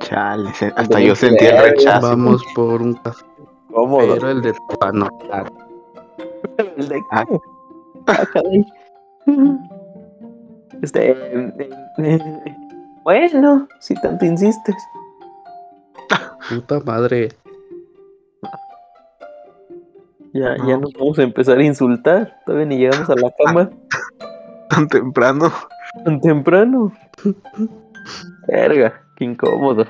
[0.00, 2.08] Chale, hasta yo sentí el rechazo.
[2.08, 3.22] Vamos por un café,
[3.70, 4.14] Cómodo.
[4.14, 4.54] pero el de
[4.94, 5.08] no.
[6.78, 7.24] El de- Ah.
[8.06, 8.24] Ah.
[10.80, 11.10] Este.
[11.10, 11.52] eh,
[11.98, 12.18] eh,
[13.04, 14.76] Bueno, si tanto insistes.
[16.48, 17.28] Puta madre.
[20.34, 20.68] Ya, No.
[20.68, 22.36] ya nos vamos a empezar a insultar.
[22.46, 23.70] Todavía ni llegamos a la cama
[24.70, 25.50] Tan temprano.
[26.04, 26.92] tan temprano.
[28.46, 29.86] Verga, qué incómodo.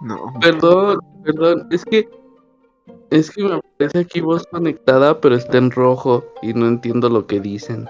[0.00, 0.16] No.
[0.40, 2.08] Perdón, perdón, es que
[3.10, 7.26] es que me aparece aquí voz conectada, pero está en rojo y no entiendo lo
[7.26, 7.88] que dicen.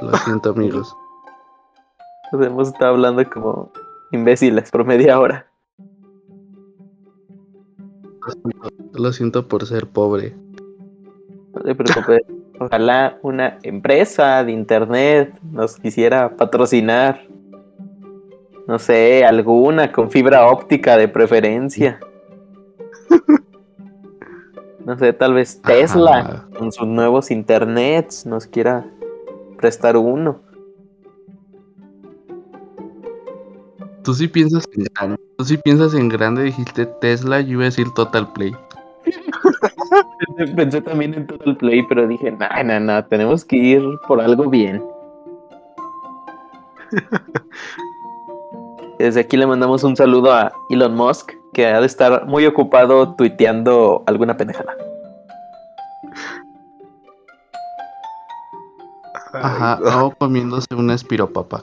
[0.00, 0.94] Lo siento, amigos.
[2.32, 3.70] Nos hemos estado hablando como
[4.12, 5.46] imbéciles por media hora.
[8.92, 10.34] Lo siento, por ser pobre.
[11.54, 12.22] No te preocupes.
[12.58, 17.22] Ojalá una empresa de internet nos quisiera patrocinar.
[18.68, 21.98] No sé, alguna con fibra óptica de preferencia.
[24.84, 26.48] No sé, tal vez Tesla Ajá.
[26.58, 28.84] con sus nuevos internets nos quiera
[29.56, 30.41] prestar uno.
[34.04, 35.18] Tú sí piensas en grande.
[35.38, 38.52] Tú sí piensas en grande, dijiste Tesla, yo iba a decir Total Play.
[40.56, 44.20] Pensé también en todo el play, pero dije, no, no, no, tenemos que ir por
[44.20, 44.82] algo bien.
[48.98, 53.14] Desde aquí le mandamos un saludo a Elon Musk, que ha de estar muy ocupado
[53.14, 54.74] tuiteando alguna pendejada.
[59.32, 61.62] Ajá, o comiéndose una espiropapa.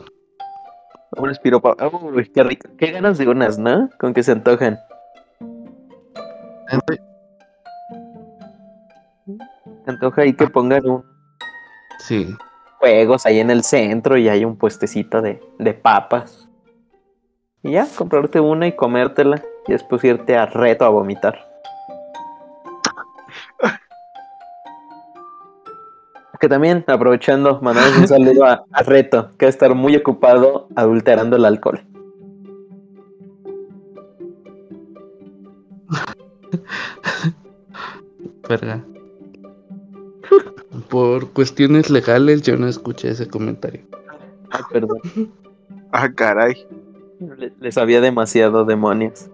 [1.18, 1.76] Un espiropa.
[2.02, 2.70] Uy, qué rico.
[2.78, 3.90] Qué ganas de unas, ¿no?
[4.00, 4.80] Con que se antojan.
[9.86, 11.04] Se antoja ahí que pongan un
[12.00, 12.34] Sí,
[12.80, 16.50] juegos ahí en el centro y hay un puestecito de, de papas.
[17.62, 21.49] Y ya, comprarte una y comértela y después irte a reto a vomitar.
[26.40, 30.68] Que también, aprovechando, mandamos un saludo a, a Reto, que va a estar muy ocupado
[30.76, 31.82] adulterando el alcohol.
[38.48, 38.84] verga.
[40.90, 43.82] Por cuestiones legales yo no escuché ese comentario.
[44.52, 45.00] Ah, perdón.
[45.92, 46.66] Ah, caray.
[47.38, 49.30] Le- Les había demasiado demonios.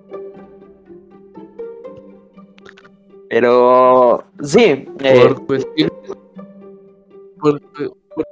[3.29, 5.94] Pero sí, eh, Por cuestiones...
[7.45, 8.25] Por, por-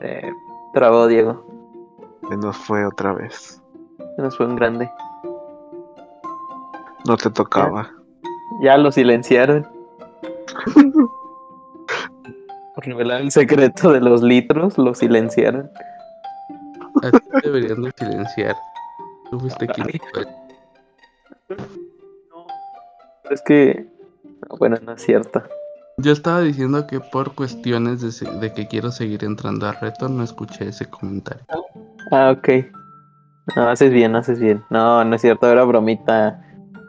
[0.00, 0.32] Se
[0.72, 1.44] trabó Diego.
[2.28, 3.60] Se nos fue otra vez.
[4.14, 4.88] Se nos fue un grande.
[7.04, 7.90] No te tocaba.
[8.62, 9.66] Ya lo silenciaron.
[12.76, 15.68] Por revelar el secreto de los litros, lo silenciaron.
[17.02, 18.54] A ti deberían de silenciar.
[19.32, 20.26] Tú fuiste quien fue.
[21.48, 21.66] Pero
[23.30, 23.93] es que.
[24.58, 25.42] Bueno, no es cierto.
[25.98, 30.68] Yo estaba diciendo que por cuestiones de, que quiero seguir entrando a reto, no escuché
[30.68, 31.44] ese comentario.
[32.10, 32.48] Ah, ok.
[33.54, 34.64] No, haces bien, haces bien.
[34.70, 36.42] No, no es cierto, era bromita.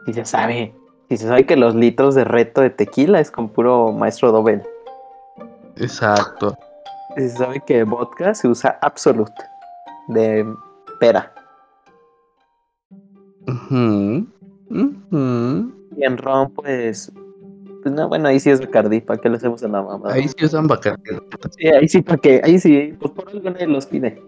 [0.06, 0.74] Si se sabe.
[1.08, 4.62] Si se sabe que los litros de reto de tequila es con puro maestro Dobel.
[5.76, 6.56] Exacto.
[7.16, 9.34] Si se sabe que vodka se usa absolute.
[10.08, 10.44] De
[10.98, 11.32] pera.
[13.46, 14.26] Ujú,
[14.70, 15.72] ujú.
[15.96, 17.12] Y en ron, pues.
[17.86, 19.00] Pues no, bueno, ahí sí es Bacardi.
[19.00, 20.12] ¿Para qué le hacemos a la mamá?
[20.12, 21.02] Ahí sí usan Bacardi.
[21.56, 22.40] Sí, ahí sí, ¿para qué?
[22.42, 24.20] Ahí sí, pues por algo nadie los pide.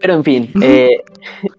[0.00, 1.04] Pero en fin, eh,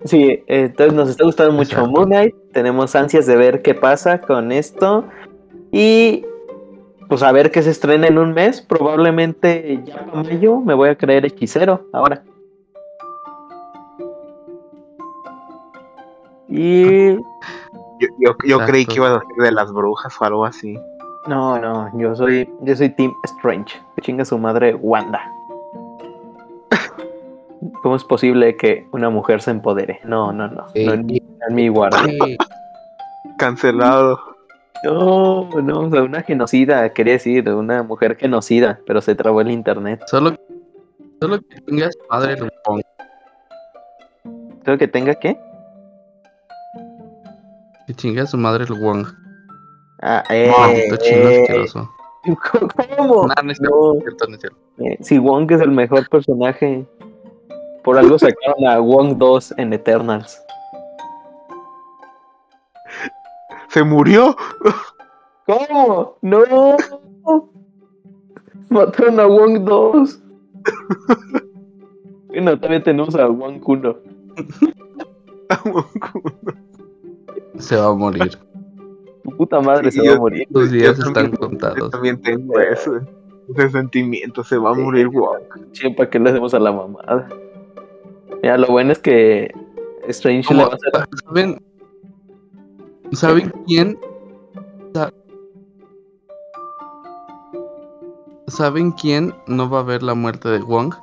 [0.04, 1.90] sí, entonces nos está gustando mucho Exacto.
[1.90, 2.36] Moon Knight.
[2.52, 5.06] Tenemos ansias de ver qué pasa con esto.
[5.72, 6.26] Y
[7.08, 8.62] pues a ver que se estrena en un mes.
[8.62, 12.26] Probablemente ya para mayo me voy a creer hechicero ahora.
[16.50, 17.16] Y
[18.00, 20.78] Yo, yo, yo creí que iba a ser de las brujas o algo así.
[21.28, 23.82] no, no, yo soy, yo soy Team Strange.
[23.96, 25.22] Que chinga su madre Wanda.
[27.82, 30.02] ¿Cómo es posible que una mujer se empodere?
[30.04, 30.66] No, no, no.
[30.76, 32.02] No en mi, en mi guardia.
[32.04, 32.38] Sí,
[33.38, 34.20] Cancelado.
[34.84, 39.50] No, no, o sea, una genocida, quería decir, una mujer genocida, pero se trabó el
[39.50, 40.04] internet.
[40.06, 40.36] Solo,
[41.20, 42.82] solo que tengas padre el Wong.
[44.64, 45.40] Creo que tenga que.
[47.88, 49.08] Que chingue a su madre el Wong.
[50.02, 51.90] Ah, eh, Maldito chino eh, asqueroso.
[52.98, 53.28] ¿Cómo?
[53.28, 53.94] No, no es cierto, No.
[53.94, 54.58] no es cierto, no es cierto.
[54.80, 56.86] Eh, si Wong es el mejor personaje.
[57.84, 60.42] Por algo sacaron a Wong 2 en Eternals.
[63.70, 64.36] Se murió.
[65.46, 66.18] ¿Cómo?
[66.22, 66.78] No.
[68.70, 70.20] Mataron a Wong 2.
[72.28, 73.98] bueno, todavía tenemos a Wong 1.
[77.58, 78.38] Se va a morir.
[79.24, 80.48] Tu puta madre Sí, se yo- va a morir.
[80.54, 81.90] Tus días Yo están también- Yo contados.
[81.92, 83.00] también tengo eso.
[83.56, 84.44] Ese sentimiento.
[84.44, 85.36] Se va a morir, wow.
[85.72, 87.30] Che, ¿para qué le hacemos a la mamada?
[88.44, 89.52] Ya, lo bueno es que
[90.08, 91.08] Strange le va a hacer.
[91.26, 91.62] ¿Saben?
[93.14, 93.98] ¿Saben quién?
[94.94, 95.12] Sa-
[98.48, 100.94] ¿Saben quién no va a ver la muerte de Wong?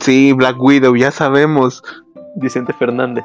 [0.00, 1.82] Sí, Black Widow, ya sabemos.
[2.36, 3.24] Vicente Fernández.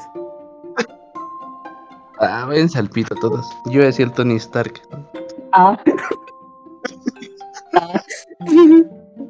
[2.20, 3.46] Ah, váyanse al pito todos.
[3.66, 4.74] Yo decía el Tony Stark.
[5.52, 5.78] Ah.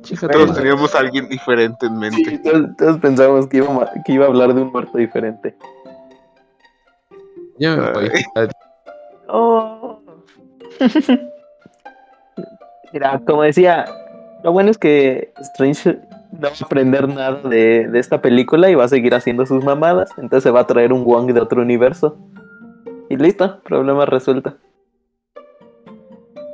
[0.02, 2.38] Chica, Todos teníamos a alguien diferente en Sí, mente.
[2.40, 5.56] todos, todos pensamos que iba, a que iba a hablar de un muerto diferente.
[7.60, 8.10] Ya me voy.
[9.28, 10.00] Oh.
[12.94, 13.86] Mira, como decía,
[14.44, 16.00] lo bueno es que Strange
[16.32, 19.64] no va a aprender nada de, de esta película y va a seguir haciendo sus
[19.64, 20.10] mamadas.
[20.18, 22.18] Entonces se va a traer un Wong de otro universo.
[23.10, 24.56] Y listo, problema resuelto.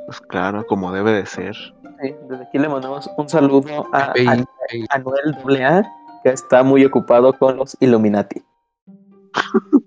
[0.06, 1.54] Pues claro, como debe de ser.
[1.54, 4.84] Sí, desde aquí le mandamos un saludo a, Ey, a- ey.
[4.90, 5.82] a Noel AA,
[6.22, 8.42] que está muy ocupado con los Illuminati.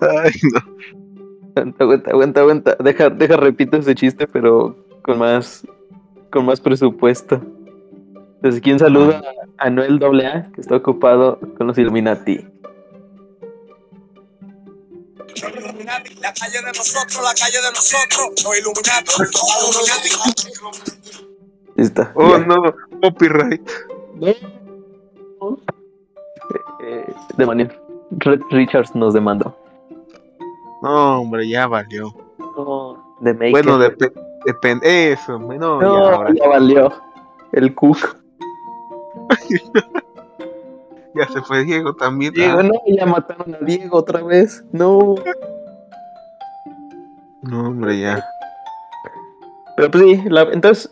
[0.00, 0.60] Ay, no.
[1.56, 2.76] Aguanta, aguanta, aguanta, aguanta.
[2.78, 5.66] Deja, deja, repito ese chiste, pero con más,
[6.30, 7.40] con más presupuesto.
[8.40, 9.14] Desde aquí un saludo
[9.58, 12.46] a, a Noel AA, que está ocupado con los Illuminati.
[16.20, 19.30] La calle de nosotros, la calle de nosotros, los Illuminati, los
[21.78, 22.12] Illuminati.
[22.14, 22.44] Oh, ya.
[22.44, 22.74] no.
[23.02, 23.70] Copyright.
[24.20, 24.36] Eh,
[26.82, 27.72] eh, demonios.
[28.10, 29.56] Red Richards nos demandó.
[30.82, 32.14] No, hombre, ya valió.
[32.38, 33.50] No, de Maker.
[33.50, 34.12] Bueno, dep-
[34.44, 35.12] depende.
[35.12, 36.34] Eso, no, No, ya ahora.
[36.34, 36.92] ya valió.
[37.52, 38.16] El Cook.
[41.14, 42.32] Ya se fue Diego también.
[42.32, 44.62] Diego, Ah, no, ya mataron a Diego otra vez.
[44.70, 45.16] No.
[47.42, 48.24] No, hombre, ya.
[49.76, 50.90] Pero pues sí, la- entonces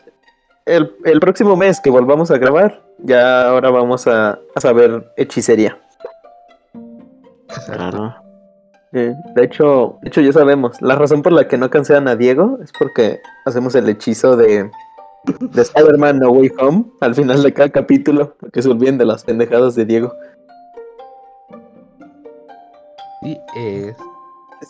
[0.65, 5.79] el, el próximo mes que volvamos a grabar, ya ahora vamos a, a saber hechicería.
[7.67, 8.15] Claro.
[8.93, 12.17] Eh, de hecho, de hecho ya sabemos, la razón por la que no cancelan a
[12.17, 14.71] Diego es porque hacemos el hechizo de,
[15.41, 19.25] de Spider-Man No Way Home al final de cada capítulo, que se olviden de las
[19.25, 20.13] pendejadas de Diego.
[23.23, 23.97] Y es.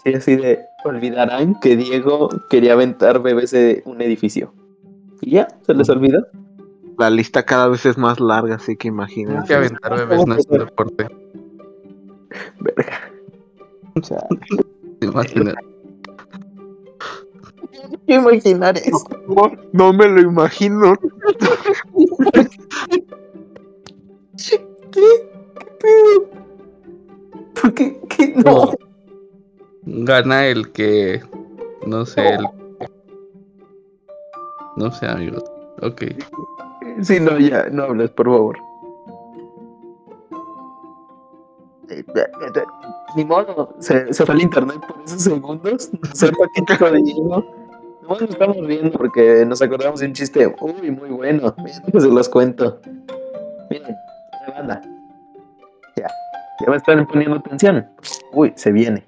[0.02, 4.52] Sí, así de olvidarán que Diego quería aventar bebés de un edificio.
[5.20, 6.26] Y ya, se les olvidó.
[6.98, 9.46] La lista cada vez es más larga, así que Hay imagínense.
[9.48, 11.08] que aventar bebés no es un deporte.
[12.60, 13.12] Verga.
[15.00, 15.58] Imagínate.
[18.06, 19.04] ¿Qué imaginar eso?
[19.28, 20.94] No, no me lo imagino.
[24.36, 24.66] ¿Qué?
[24.90, 25.06] ¿Qué
[25.80, 26.30] pedo?
[27.60, 28.00] ¿Por qué?
[28.08, 28.34] ¿Qué?
[28.36, 28.72] No.
[30.06, 31.20] Gana el que.
[31.84, 32.46] No sé, el.
[34.76, 35.42] No sé, amigos.
[35.82, 36.02] Ok.
[37.02, 38.56] Sí, no, ya, no hables, por favor.
[41.90, 42.04] Eh,
[43.16, 45.90] Ni modo, se, se fue el internet por esos segundos.
[46.00, 47.14] No sé para qué te.
[48.02, 51.52] No nos estamos riendo porque nos acordamos de un chiste uy, muy bueno.
[51.58, 52.80] Miren, que se los cuento.
[53.68, 53.96] Miren,
[54.46, 54.82] la banda.
[55.96, 56.08] Ya,
[56.60, 57.84] ya me están poniendo atención.
[58.32, 59.04] Uy, se viene.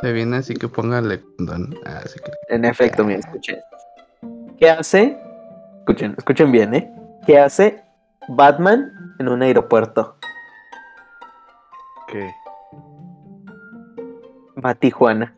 [0.00, 1.74] Se viene así que póngale condón.
[1.84, 2.32] Ah, sí que.
[2.54, 3.60] En efecto, miren, escuchen.
[4.58, 5.18] ¿Qué hace?
[5.80, 6.92] Escuchen, escuchen bien, ¿eh?
[7.26, 7.82] ¿Qué hace
[8.28, 10.16] Batman en un aeropuerto?
[12.08, 12.30] ¿Qué?
[14.64, 15.34] Va a Tijuana.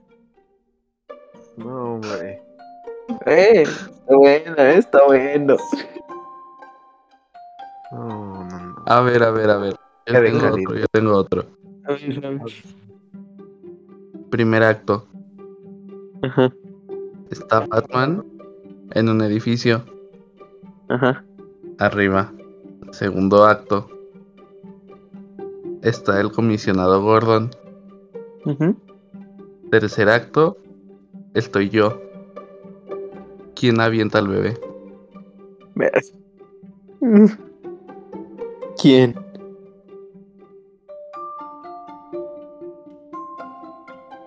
[1.57, 2.43] No, hombre.
[3.27, 5.57] Eh, está bueno, eh, está bueno.
[7.91, 8.85] No, no, no.
[8.87, 9.75] A ver, a ver, a ver.
[10.07, 11.47] Yo Ya tengo otro, yo tengo otro.
[11.85, 12.41] A ver, a ver.
[14.33, 15.07] Primer acto.
[16.23, 16.51] Ajá,
[17.31, 18.25] Está Batman
[18.93, 19.85] en un edificio
[20.89, 21.23] ajá.
[21.79, 22.33] arriba.
[22.93, 23.91] Segundo acto.
[25.83, 27.51] Está el comisionado Gordon.
[28.47, 28.75] ujú.
[29.71, 30.57] Tercer acto.
[31.35, 32.01] Estoy yo.
[33.55, 34.59] ¿Quién avienta al bebé?
[35.75, 35.93] Ver.
[37.01, 37.27] Mm.
[38.81, 39.15] ¿Quién?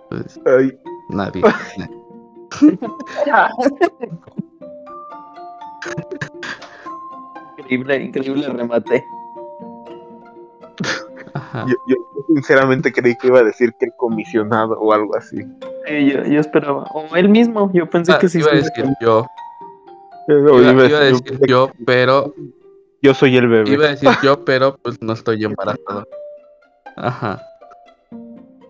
[0.10, 0.78] Pues Ay,
[1.10, 1.42] nadie.
[7.58, 9.04] Increíble, increíble remate.
[11.34, 11.66] Ajá.
[11.68, 11.96] yo, yo
[12.28, 15.38] sinceramente creí que iba a decir que el comisionado o algo así.
[15.88, 16.84] Sí, yo, yo esperaba.
[16.94, 18.40] O él mismo, yo pensé Ah, que sí.
[18.40, 19.26] iba a decir yo.
[20.28, 22.34] Pero Iba, iba a iba a decir, decir yo, pero.
[23.02, 23.70] yo soy el bebé.
[23.72, 26.06] Iba a decir yo, pero pues no estoy embarazado.
[26.96, 27.42] Ajá.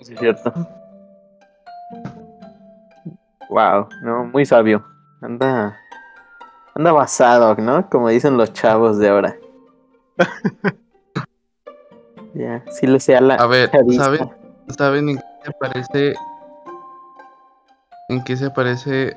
[0.01, 0.53] Sí, es cierto.
[3.49, 4.85] Wow, no, muy sabio.
[5.21, 5.77] Anda.
[6.73, 7.89] Anda basado, ¿no?
[7.89, 9.37] Como dicen los chavos de ahora.
[12.33, 13.35] ya, sí le sea la.
[13.35, 13.71] A ver.
[13.95, 14.29] ¿saben,
[14.77, 16.15] ¿saben en qué se parece?
[18.09, 19.15] ¿En qué se parece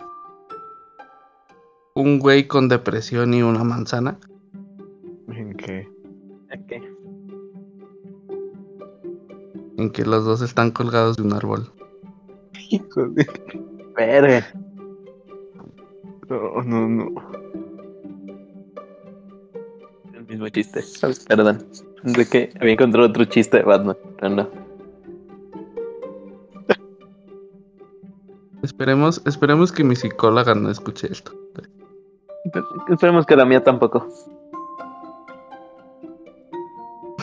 [1.94, 4.18] un güey con depresión y una manzana?
[5.28, 5.88] ¿En qué?
[6.54, 6.72] Ok.
[9.78, 11.70] En que los dos están colgados de un árbol.
[12.70, 13.26] Hijo de-
[13.98, 14.46] Verga.
[16.28, 17.06] No, no, no.
[20.14, 20.84] El mismo chiste.
[21.26, 21.66] Perdón.
[22.04, 24.48] De que había encontrado otro chiste de Batman, pero no.
[28.62, 31.32] Esperemos, esperemos que mi psicóloga no escuche esto.
[32.88, 34.06] Esperemos que la mía tampoco.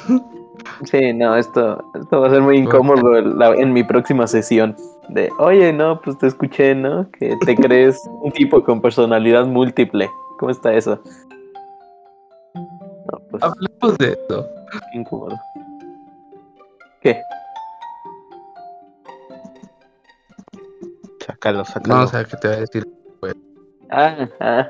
[0.84, 4.76] Sí, no, esto, esto va a ser muy incómodo en la- en mi próxima sesión.
[5.10, 7.10] De, oye, no, pues te escuché, ¿no?
[7.12, 10.10] Que te crees un tipo con personalidad múltiple.
[10.40, 11.00] ¿Cómo está eso?
[12.54, 14.48] No, pues Hablemos de esto.
[14.92, 15.38] qué incómodo.
[17.02, 17.22] ¿Qué?
[21.26, 21.96] Sácalo, sácalo.
[21.96, 22.88] No, o sea, que te voy a decir.
[23.92, 24.68] Ah, ah.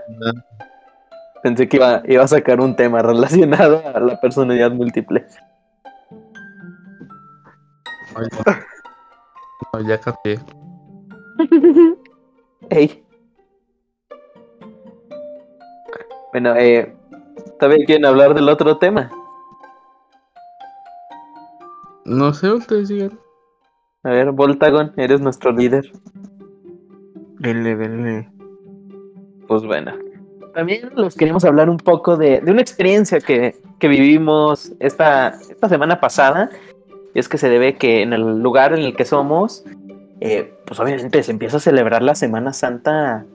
[1.41, 5.25] Pensé que iba, iba a sacar un tema relacionado a la personalidad múltiple.
[8.15, 8.55] No.
[9.73, 10.39] No, ya cambié.
[12.69, 13.03] Ey.
[16.31, 16.95] Bueno, eh,
[17.59, 19.11] ¿todavía quieren hablar del otro tema?
[22.05, 23.19] No sé, ustedes digan.
[24.03, 25.91] A ver, Voltagon, eres nuestro líder.
[27.39, 28.29] Denle, denle.
[29.47, 29.93] Pues bueno.
[30.53, 35.67] También les queremos hablar un poco de, de una experiencia que, que vivimos esta, esta
[35.67, 36.49] semana pasada.
[37.15, 39.63] Y es que se debe que en el lugar en el que somos,
[40.19, 43.25] eh, pues obviamente se empieza a celebrar la Semana Santa,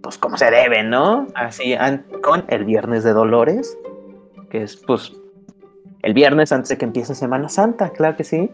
[0.00, 1.26] pues como se debe, ¿no?
[1.34, 1.76] Así
[2.22, 3.76] con el Viernes de Dolores,
[4.48, 5.12] que es pues
[6.02, 8.50] el viernes antes de que empiece Semana Santa, claro que sí.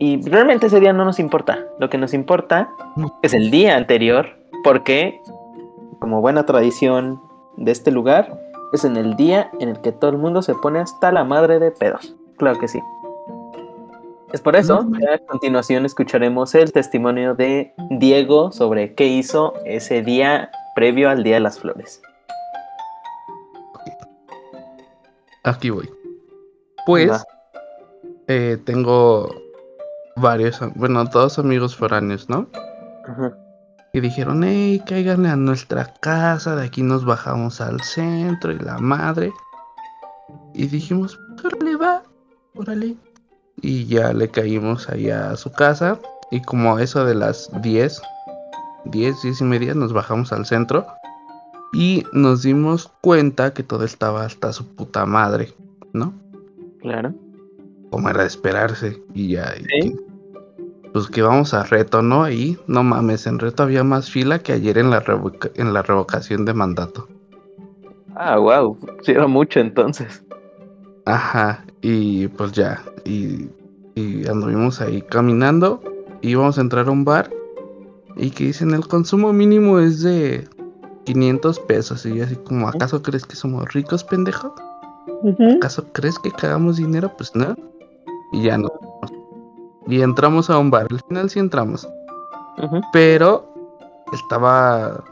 [0.00, 1.66] Y realmente ese día no nos importa.
[1.78, 2.70] Lo que nos importa
[3.22, 5.20] es el día anterior, porque
[6.00, 7.20] como buena tradición
[7.56, 8.36] de este lugar,
[8.72, 11.60] es en el día en el que todo el mundo se pone hasta la madre
[11.60, 12.16] de pedos.
[12.36, 12.80] Claro que sí.
[14.34, 19.54] Es por eso No, que a continuación escucharemos el testimonio de Diego sobre qué hizo
[19.64, 22.02] ese día previo al Día de las Flores.
[25.44, 25.88] Aquí voy.
[26.84, 27.12] Pues
[28.26, 29.32] eh, tengo
[30.16, 32.48] varios, bueno, todos amigos foráneos, ¿no?
[33.06, 33.38] Ajá.
[33.92, 38.78] Y dijeron, hey, cáiganle a nuestra casa, de aquí nos bajamos al centro y la
[38.78, 39.32] madre.
[40.54, 42.02] Y dijimos, órale, va,
[42.56, 42.96] órale.
[43.60, 45.98] Y ya le caímos allá a su casa.
[46.30, 48.00] Y como eso de las 10,
[48.86, 50.86] 10, 10 y media, nos bajamos al centro.
[51.72, 55.52] Y nos dimos cuenta que todo estaba hasta su puta madre,
[55.92, 56.12] ¿no?
[56.80, 57.12] Claro.
[57.90, 59.02] Como era de esperarse.
[59.14, 59.54] Y ya.
[59.58, 59.96] y que-
[60.92, 62.22] pues que vamos a reto, ¿no?
[62.22, 65.82] Ahí, no mames, en reto había más fila que ayer en la, revoca- en la
[65.82, 67.08] revocación de mandato.
[68.14, 68.78] Ah, wow.
[69.02, 70.22] Sí, era mucho entonces.
[71.04, 73.50] Ajá, y pues ya, y,
[73.94, 75.82] y anduvimos ahí caminando,
[76.22, 77.30] íbamos a entrar a un bar,
[78.16, 80.48] y que dicen el consumo mínimo es de
[81.04, 84.54] 500 pesos, y yo así como, ¿acaso crees que somos ricos, pendejo?
[85.58, 87.12] ¿Acaso crees que cagamos dinero?
[87.18, 87.54] Pues no,
[88.32, 88.72] y ya no.
[89.86, 91.86] Y entramos a un bar, al final sí entramos,
[92.94, 93.46] pero
[94.10, 95.04] estaba,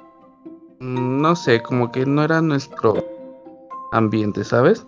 [0.80, 2.94] mm, no sé, como que no era nuestro
[3.92, 4.86] ambiente, ¿sabes?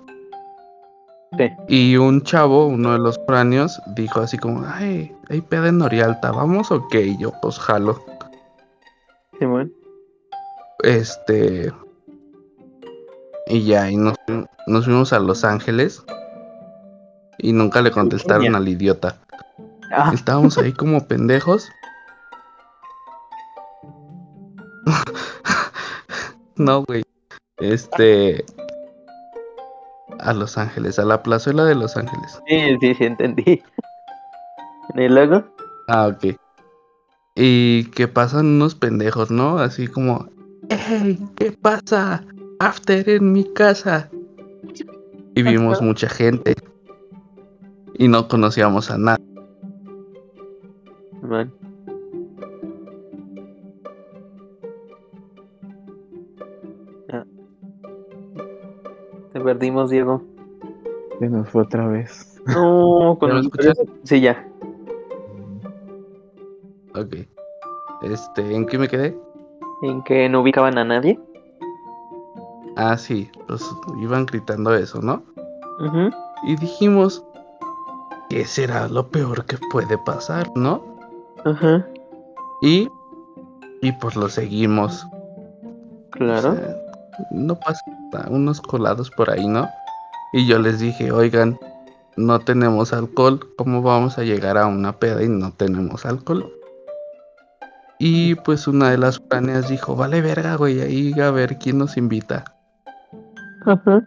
[1.39, 1.51] Sí.
[1.69, 6.31] Y un chavo, uno de los foráneos, dijo así como, ay, hay peda en Orialta,
[6.31, 7.03] ¿vamos o qué?
[7.03, 8.05] Y yo, pues jalo.
[9.39, 9.73] Simón.
[10.83, 11.73] Este.
[13.47, 14.15] Y ya, y nos,
[14.67, 16.05] nos fuimos a Los Ángeles.
[17.39, 19.19] Y nunca le contestaron al idiota.
[19.93, 21.69] Ah, Estábamos ahí como pendejos.
[26.57, 27.03] no, güey.
[27.59, 28.45] Este.
[30.21, 32.41] A Los Ángeles, a la plazuela de Los Ángeles.
[32.49, 33.63] sí, sí, sí, entendí.
[34.95, 35.45] ¿Y luego?
[35.89, 36.37] Ah, ok.
[37.37, 39.59] Y que pasan unos pendejos, ¿no?
[39.59, 40.29] Así como,
[40.69, 41.19] ¡Ey!
[41.37, 42.25] ¿Qué pasa?
[42.59, 44.09] After en mi casa.
[45.35, 46.55] Y vimos mucha gente.
[47.95, 49.25] Y no conocíamos a nadie.
[51.23, 51.53] Man.
[59.45, 60.23] Perdimos, Diego.
[61.21, 62.41] Se nos fue otra vez.
[62.47, 63.79] No, con ¿Ya me el- escuchas?
[64.03, 64.49] Sí, ya.
[66.95, 67.15] Ok.
[68.03, 69.17] Este, ¿en qué me quedé?
[69.83, 71.19] ¿En que no ubicaban a nadie?
[72.77, 73.63] Ah, sí, pues
[74.01, 75.23] iban gritando eso, ¿no?
[75.81, 76.11] Ujú.
[76.45, 77.25] Y dijimos,
[78.31, 80.83] ¿qué será lo peor que puede pasar, no?
[81.45, 81.87] Ajá.
[82.63, 82.89] Y,
[83.81, 85.07] y pues lo seguimos.
[86.11, 86.51] Claro.
[86.53, 86.77] O sea,
[87.31, 87.81] no pasa
[88.29, 89.69] unos colados por ahí, ¿no?
[90.33, 91.59] Y yo les dije, oigan,
[92.17, 96.53] no tenemos alcohol, ¿cómo vamos a llegar a una peda y no tenemos alcohol?
[97.99, 101.97] Y pues una de las planeas dijo, vale verga, güey, ahí a ver quién nos
[101.97, 102.45] invita.
[103.65, 104.03] Ajá.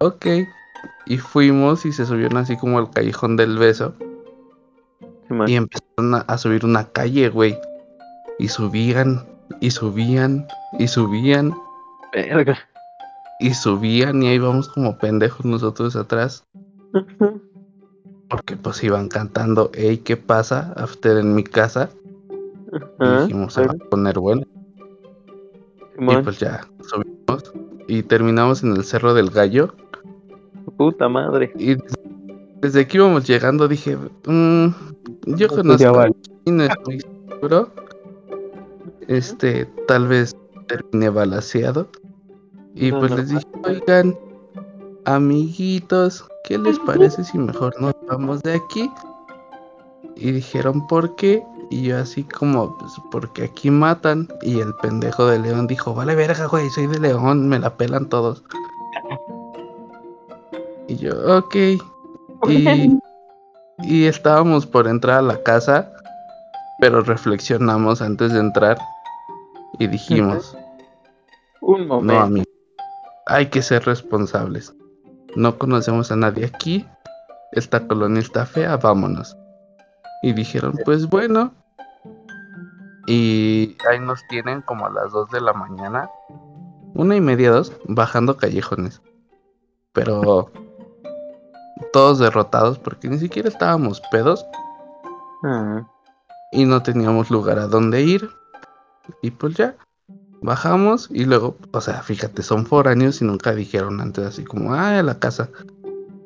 [0.00, 0.26] Ok.
[1.06, 3.94] Y fuimos y se subieron así como al callejón del beso.
[5.46, 7.58] Y empezaron a, a subir una calle, güey.
[8.38, 9.26] Y subían,
[9.60, 10.46] y subían,
[10.78, 11.54] y subían,
[12.12, 12.58] Verga.
[13.42, 16.44] Y subían, y ahí vamos como pendejos nosotros atrás.
[18.30, 20.72] Porque pues iban cantando, hey, ¿qué pasa?
[20.76, 21.90] After en mi casa.
[23.00, 24.44] Y dijimos, se va a poner bueno.
[25.98, 27.52] Y pues ya, subimos.
[27.88, 29.74] Y terminamos en el Cerro del Gallo.
[30.78, 31.52] Puta madre.
[31.58, 31.76] Y
[32.60, 34.68] desde que íbamos llegando dije, "Mm,
[35.26, 36.14] yo Pues conozco vale.
[36.46, 37.70] no estoy seguro.
[39.08, 40.34] Este, tal vez
[40.68, 41.88] termine balaseado.
[42.74, 43.16] Y No, pues no.
[43.18, 44.18] les dije, oigan,
[45.04, 48.90] amiguitos, ¿qué les parece si mejor nos vamos de aquí?
[50.16, 51.42] Y dijeron, ¿por qué?
[51.70, 54.28] Y yo así como, pues porque aquí matan.
[54.42, 58.08] Y el pendejo de León dijo, vale verga, güey, soy de León, me la pelan
[58.08, 58.42] todos.
[60.88, 61.54] Y yo, ok.
[62.48, 62.98] Y,
[63.78, 65.92] y estábamos por entrar a la casa,
[66.80, 68.78] pero reflexionamos antes de entrar
[69.78, 70.56] y dijimos,
[71.60, 72.20] Un no momento.
[72.20, 72.46] amigo,
[73.26, 74.74] hay que ser responsables.
[75.36, 76.86] No conocemos a nadie aquí,
[77.52, 79.36] esta colonia está fea, vámonos.
[80.22, 81.52] Y dijeron, pues bueno.
[83.06, 86.08] Y ahí nos tienen como a las 2 de la mañana,
[86.94, 89.02] una y media, dos, bajando callejones.
[89.92, 90.50] Pero
[91.92, 94.46] todos derrotados porque ni siquiera estábamos pedos
[95.42, 95.84] Ah,
[96.52, 98.30] y no teníamos lugar a donde ir.
[99.20, 99.76] Y pues ya,
[100.42, 105.02] bajamos y luego, o sea, fíjate, son foráneos y nunca dijeron antes así como, ah,
[105.02, 105.50] la casa.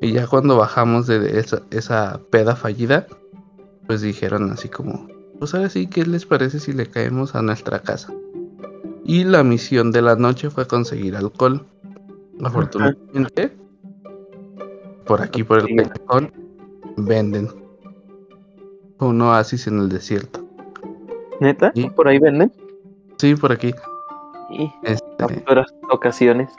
[0.01, 3.07] Y ya cuando bajamos de esa, esa peda fallida,
[3.87, 5.07] pues dijeron así como,
[5.39, 8.13] pues ahora sí, ¿qué les parece si le caemos a nuestra casa?
[9.03, 11.65] Y la misión de la noche fue conseguir alcohol.
[12.43, 13.57] Afortunadamente,
[15.05, 16.31] por aquí, por el callejón,
[16.97, 17.49] venden
[18.99, 20.45] un oasis en el desierto.
[21.39, 21.71] ¿Neta?
[21.73, 21.89] Sí.
[21.89, 22.51] ¿Por ahí venden?
[23.17, 23.73] Sí, por aquí.
[24.49, 26.49] Sí, Este, a futuras ocasiones.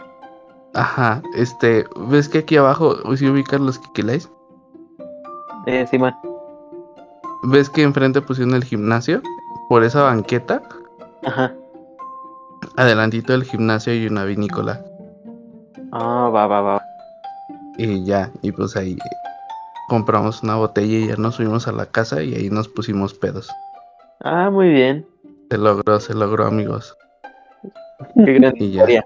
[0.74, 4.30] ajá, este, ¿ves que aquí abajo, si ubican los Kikilais?
[5.66, 6.14] Eh, Simón.
[7.44, 9.22] ¿Ves que enfrente pusieron el gimnasio?
[9.68, 10.62] Por esa banqueta,
[11.24, 11.54] Ajá.
[12.76, 14.82] adelantito del gimnasio hay una vinícola.
[15.92, 16.82] Ah, va, va, va.
[17.78, 19.16] Y ya, y pues ahí eh,
[19.88, 23.48] compramos una botella y ya nos subimos a la casa y ahí nos pusimos pedos.
[24.20, 25.06] Ah, muy bien.
[25.50, 26.96] Se logró, se logró, amigos.
[28.24, 28.80] Qué gran Y ya.
[28.82, 29.04] historia.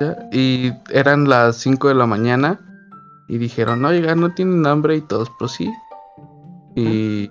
[0.00, 2.60] Ya, Y eran las 5 de la mañana
[3.28, 4.96] y dijeron, oiga, ¿no tienen hambre?
[4.96, 5.72] Y todos, pues sí.
[6.74, 7.30] Y,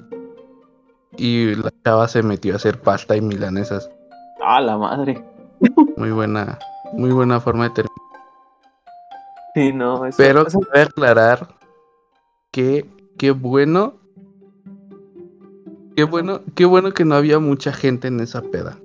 [1.17, 3.89] y la chava se metió a hacer pasta y milanesas.
[4.43, 5.23] Ah, la madre.
[5.95, 6.57] Muy buena,
[6.93, 7.95] muy buena forma de terminar.
[9.53, 11.47] Sí, no, eso, Pero eso- cabe aclarar
[12.51, 12.85] que
[13.17, 13.93] qué bueno,
[15.95, 18.77] qué bueno, qué bueno que no había mucha gente en esa peda.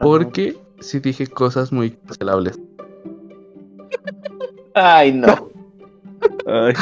[0.00, 2.58] Porque sí dije cosas muy cancelables.
[4.74, 5.50] Ay, no.
[6.46, 6.74] Ay.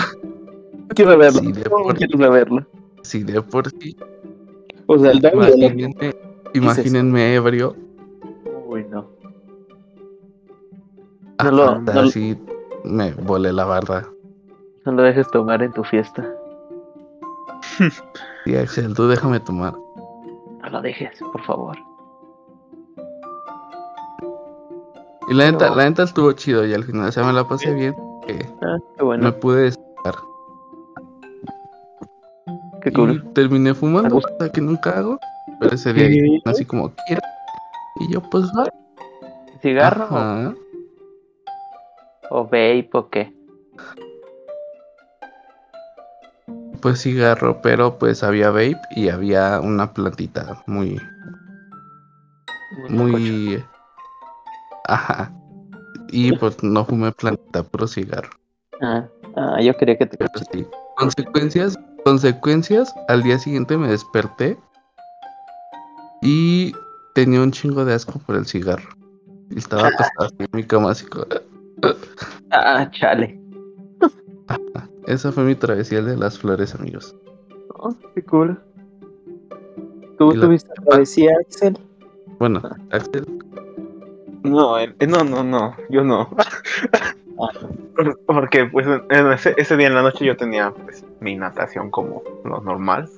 [0.95, 1.41] Quiero verlo.
[1.41, 2.67] Sí, de ¿Cómo por- quiero verlo?
[3.03, 3.97] Sí, de por sí.
[4.87, 6.17] O sea, el lo- Imagínense,
[6.55, 7.77] imagínense ebrio.
[8.67, 9.07] Uy, no.
[11.43, 12.39] No lo- no lo- así
[12.85, 14.09] me volé la barda.
[14.85, 16.29] No lo dejes tomar en tu fiesta.
[18.45, 19.73] Sí, Axel, tú déjame tomar.
[19.75, 21.77] No lo dejes, por favor.
[25.33, 25.76] Y la neta, No.
[25.76, 27.95] la neta estuvo chido y al final, o sea, me la pasé bien.
[28.26, 29.24] que Ah, qué bueno.
[29.24, 30.14] Me pude despejar.
[32.83, 33.33] Qué Y cool.
[33.33, 35.18] terminé fumando, cosa que nunca hago.
[35.59, 36.43] Pero ese día Sí.
[36.45, 37.22] así como quiero.
[38.01, 38.68] Y yo, pues va.
[39.62, 40.55] ¿Cigarro o- Ajá.
[42.30, 43.35] o vape o qué?
[46.80, 51.01] Pues cigarro, pero pues había vape y había una plantita muy,
[52.89, 53.64] muy.
[54.93, 55.32] Ajá.
[56.11, 58.28] Y pues no fumé plantita, puro cigarro.
[58.82, 60.66] Ah, ah, yo quería que te Pero sí.
[60.99, 64.59] Consecuencias, consecuencias, al día siguiente me desperté
[66.20, 66.72] y
[67.14, 68.90] tenía un chingo de asco por el cigarro.
[69.51, 71.24] Y estaba acostado en mi cama así como-
[72.51, 73.40] Ah, chale.
[75.07, 77.16] Esa fue mi travesía de las flores, amigos.
[77.78, 78.61] Oh, qué cool.
[80.18, 81.78] ¿Tú Y la- tuviste travesía, Axel?
[82.38, 83.24] Bueno, Axel,
[84.43, 86.28] No, eh, no, no, no, yo no.
[87.36, 91.90] Por- Porque pues en ese, ese día en la noche yo tenía pues mi natación
[91.90, 93.09] como lo normal.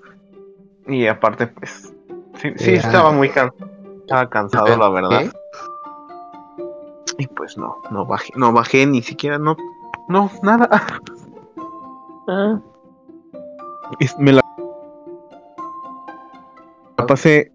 [0.86, 1.94] Y aparte pues
[2.36, 3.50] sí, sí Eh, estaba muy can-
[4.00, 5.32] estaba cansado la verdad.
[7.16, 9.56] Y pues no, no bajé, no bajé ni siquiera, no,
[10.08, 10.68] no, nada.
[12.26, 12.58] Ah,
[14.00, 14.40] Y me la,
[16.96, 17.52] la pasé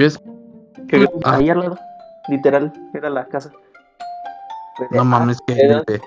[0.00, 0.22] yo es,
[0.88, 1.36] que Ah.
[1.36, 1.78] ahí al lado.
[2.28, 3.50] Literal, era la casa.
[4.78, 5.82] De, no ah, mames que pedo.
[5.86, 6.04] gripe.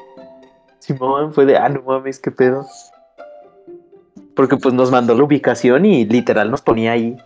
[0.80, 2.66] Simón fue de, ah, no mames, qué pedo.
[4.36, 7.18] Porque pues nos mandó la ubicación y literal nos ponía ahí.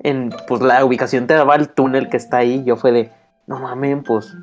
[0.00, 2.62] En, pues la ubicación te daba el túnel que está ahí.
[2.64, 3.10] Yo fue de,
[3.46, 4.34] no mames, pues.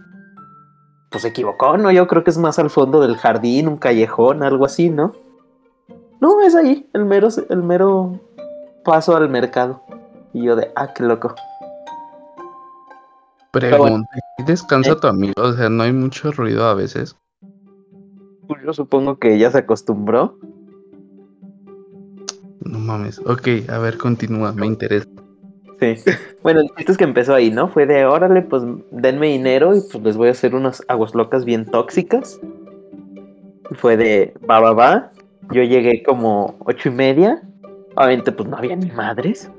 [1.09, 1.91] Pues se equivocó, ¿no?
[1.91, 5.13] Yo creo que es más al fondo del jardín, un callejón, algo así, ¿no?
[6.19, 8.19] No, es ahí, el mero, el mero
[8.83, 9.81] paso al mercado.
[10.33, 11.35] Y yo de, ah, qué loco.
[13.53, 14.95] Pregunta, ¿y descansa Eh.
[14.99, 15.33] tu amigo?
[15.37, 17.15] O sea, no hay mucho ruido a veces.
[18.47, 20.37] Pues yo supongo que ya se acostumbró.
[22.61, 23.19] No mames.
[23.19, 25.07] Ok, a ver, continúa, me interesa.
[25.79, 25.95] Sí.
[26.41, 27.67] Bueno, el chiste es que empezó ahí, ¿no?
[27.67, 31.45] Fue de, órale, pues denme dinero y pues les voy a hacer unas aguas locas
[31.45, 32.39] bien tóxicas.
[33.73, 35.11] Fue de, va, va, va.
[35.51, 37.41] Yo llegué como ocho y media.
[37.95, 39.51] Obviamente, pues no había ni madres.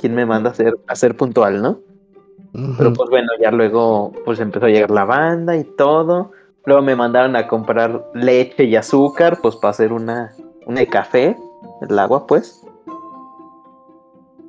[0.00, 1.80] ¿Quién me manda a ser, a ser puntual, no?
[2.52, 6.32] Pero pues bueno, ya luego pues empezó a llegar la banda y todo.
[6.66, 10.32] Luego me mandaron a comprar leche y azúcar, pues para hacer una,
[10.66, 11.36] una de café,
[11.88, 12.62] el agua, pues.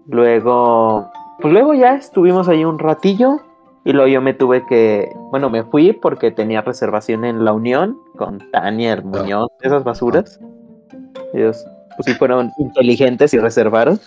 [0.08, 3.38] Luego, pues luego ya estuvimos ahí un ratillo
[3.86, 7.98] y luego yo me tuve que, bueno, me fui porque tenía reservación en La Unión
[8.18, 10.40] con Tania, el Muñoz, esas basuras.
[11.34, 11.66] Ellos,
[11.96, 14.00] pues sí fueron inteligentes y reservaron.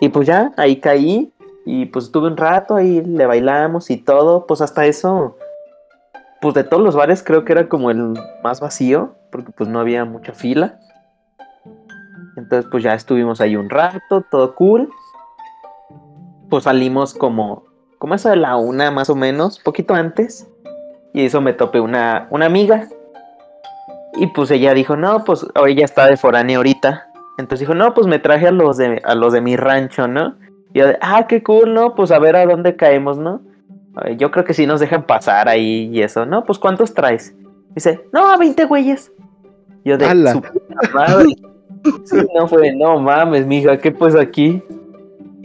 [0.00, 1.32] Y pues ya, ahí caí
[1.66, 5.36] y pues estuve un rato ahí, le bailamos y todo, pues hasta eso
[6.40, 8.14] pues de todos los bares creo que era como el
[8.44, 10.78] más vacío, porque pues no había mucha fila.
[12.36, 14.88] Entonces pues ya estuvimos ahí un rato, todo cool.
[16.48, 17.64] Pues salimos como,
[17.98, 20.48] como eso de la una más o menos, poquito antes.
[21.12, 22.88] Y eso me topé una, una amiga.
[24.14, 27.08] Y pues ella dijo, no, pues ella está de foránea ahorita.
[27.38, 30.36] Entonces dijo, no, pues me traje a los de, a los de mi rancho, ¿no?
[30.72, 31.94] Y yo de, ah, qué cool, ¿no?
[31.94, 33.40] Pues a ver a dónde caemos, ¿no?
[34.18, 36.44] Yo creo que sí nos dejan pasar ahí y eso, ¿no?
[36.44, 37.34] Pues ¿cuántos traes?
[37.74, 39.10] Dice, no, 20 güeyes.
[39.84, 41.34] Yo de, su puta madre.
[42.04, 44.62] Sí, no fue, no mames, mija, ¿qué pues aquí?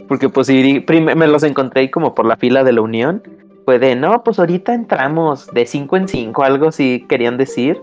[0.08, 0.48] Porque pues
[0.84, 3.22] prim- me los encontré como por la fila de la Unión.
[3.64, 7.80] Fue de, no, pues ahorita entramos de 5 en 5, algo así querían decir.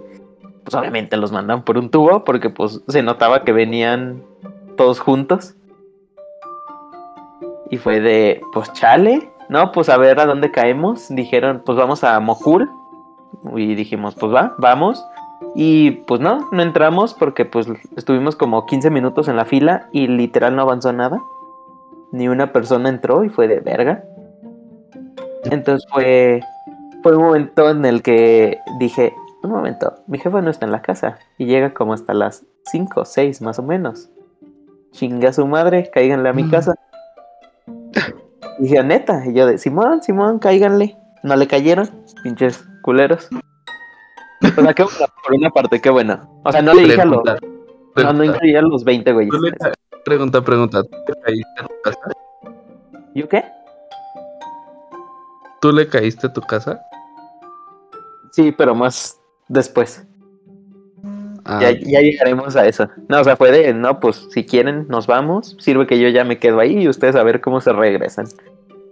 [0.63, 4.21] Pues obviamente los mandan por un tubo porque pues se notaba que venían
[4.75, 5.55] todos juntos.
[7.69, 11.07] Y fue de, pues chale, no, pues a ver a dónde caemos.
[11.09, 12.69] Dijeron, pues vamos a Mokul.
[13.55, 15.03] Y dijimos, pues va, vamos.
[15.55, 20.07] Y pues no, no entramos porque pues estuvimos como 15 minutos en la fila y
[20.07, 21.21] literal no avanzó nada.
[22.11, 24.03] Ni una persona entró y fue de verga.
[25.45, 26.41] Entonces fue,
[27.03, 29.13] fue un momento en el que dije,
[29.43, 33.01] un momento, mi jefa no está en la casa y llega como hasta las 5
[33.01, 34.09] o 6 más o menos.
[34.91, 36.51] Chinga su madre, cáiganle a mi Mm.
[36.51, 36.75] casa.
[38.59, 40.97] Y dije, neta, y yo de, Simón, Simón, cáiganle.
[41.23, 41.89] No le cayeron,
[42.23, 43.27] pinches culeros.
[44.57, 46.41] O sea, qué por una parte, qué bueno.
[46.45, 47.39] O sea, no le dije a los, Pregunta,
[48.03, 49.31] no, no incluía a los 20 güeyes.
[49.31, 49.73] Tú le ca-
[50.05, 50.81] Pregunta, pregunta.
[50.83, 51.99] ¿Tú le caíste a tu casa?
[53.15, 53.43] ¿Yo qué?
[55.59, 56.81] ¿Tú le caíste a tu casa?
[58.31, 60.07] Sí, pero más después.
[61.49, 62.87] Ah, Ya, ya llegaremos a eso.
[63.07, 65.57] No, o sea, fue de, no, pues si quieren, nos vamos.
[65.59, 68.27] Sirve que yo ya me quedo ahí y ustedes a ver cómo se regresan.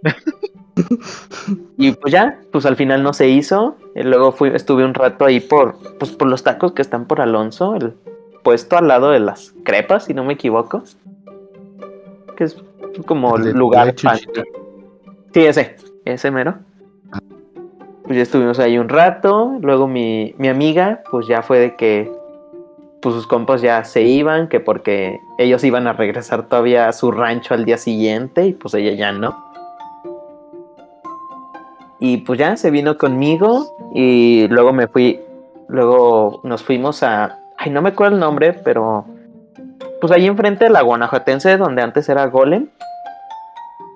[1.76, 3.76] y pues ya, pues al final no se hizo.
[3.94, 7.20] Y luego fui, estuve un rato ahí por, pues por los tacos que están por
[7.20, 7.94] Alonso, el
[8.42, 10.82] puesto al lado de las crepas, si no me equivoco.
[12.36, 12.56] Que es
[13.06, 14.26] como El lugar fancy.
[15.32, 16.56] Sí, ese, ese mero.
[18.02, 19.58] Pues ya estuvimos ahí un rato.
[19.60, 22.10] Luego mi, mi amiga, pues ya fue de que
[23.00, 27.12] pues sus compas ya se iban, que porque ellos iban a regresar todavía a su
[27.12, 29.44] rancho al día siguiente y pues ella ya no.
[32.00, 35.20] Y pues ya se vino conmigo y luego me fui,
[35.68, 39.04] luego nos fuimos a, ay no me acuerdo el nombre, pero
[40.00, 42.68] pues ahí enfrente de la Guanajuatense donde antes era Golem.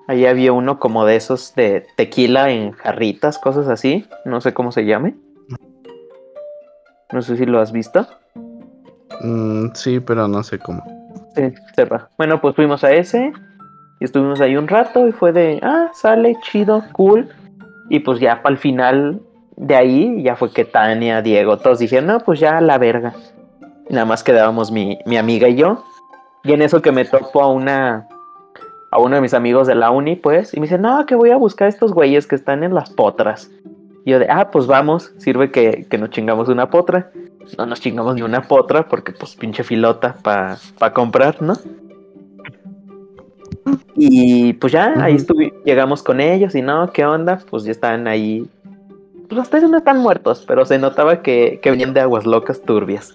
[0.07, 4.73] Ahí había uno como de esos de tequila en jarritas, cosas así, no sé cómo
[4.73, 5.15] se llame.
[7.13, 8.05] No sé si lo has visto.
[9.21, 10.83] Mm, sí, pero no sé cómo.
[12.17, 13.33] Bueno, pues fuimos a ese
[13.99, 17.29] y estuvimos ahí un rato y fue de, ah, sale, chido, cool.
[17.89, 19.21] Y pues ya para el final
[19.55, 23.13] de ahí ya fue que Tania, Diego, todos dijeron, no, pues ya la verga.
[23.89, 25.83] Y nada más quedábamos mi, mi amiga y yo.
[26.43, 28.07] Y en eso que me topo a una
[28.93, 31.31] a uno de mis amigos de la uni, pues, y me dice, no, que voy
[31.31, 33.49] a buscar a estos güeyes que están en las potras.
[34.05, 37.09] Y yo de, ah, pues vamos, sirve que, que nos chingamos una potra.
[37.57, 41.53] No nos chingamos ni una potra porque pues pinche filota para pa comprar, ¿no?
[43.95, 47.39] Y pues ya, ahí estuve, llegamos con ellos y no, ¿qué onda?
[47.49, 48.47] Pues ya estaban ahí.
[49.29, 52.61] Pues hasta eso no están muertos, pero se notaba que, que venían de aguas locas
[52.61, 53.13] turbias.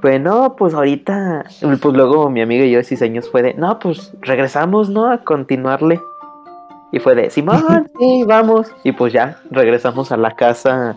[0.00, 1.46] Pues no, pues ahorita,
[1.80, 5.10] pues luego mi amigo y yo de seis años fue de, no, pues regresamos, ¿no?
[5.10, 5.98] A continuarle.
[6.92, 8.70] Y fue de, Simón, sí, vamos.
[8.84, 10.94] Y pues ya, regresamos a la casa,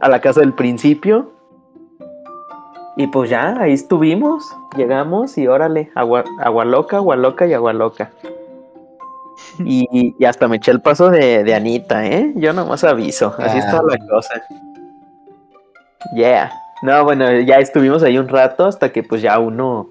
[0.00, 1.32] a la casa del principio.
[2.96, 4.44] Y pues ya, ahí estuvimos,
[4.76, 8.10] llegamos y órale, agua, agua loca, agua loca y agua loca.
[9.58, 12.32] Y, y hasta me eché el paso de, de Anita, ¿eh?
[12.36, 13.60] Yo nomás aviso, así Ah.
[13.60, 14.34] está la cosa.
[16.16, 16.52] Yeah.
[16.82, 19.90] No, bueno, ya estuvimos ahí un rato hasta que pues ya uno,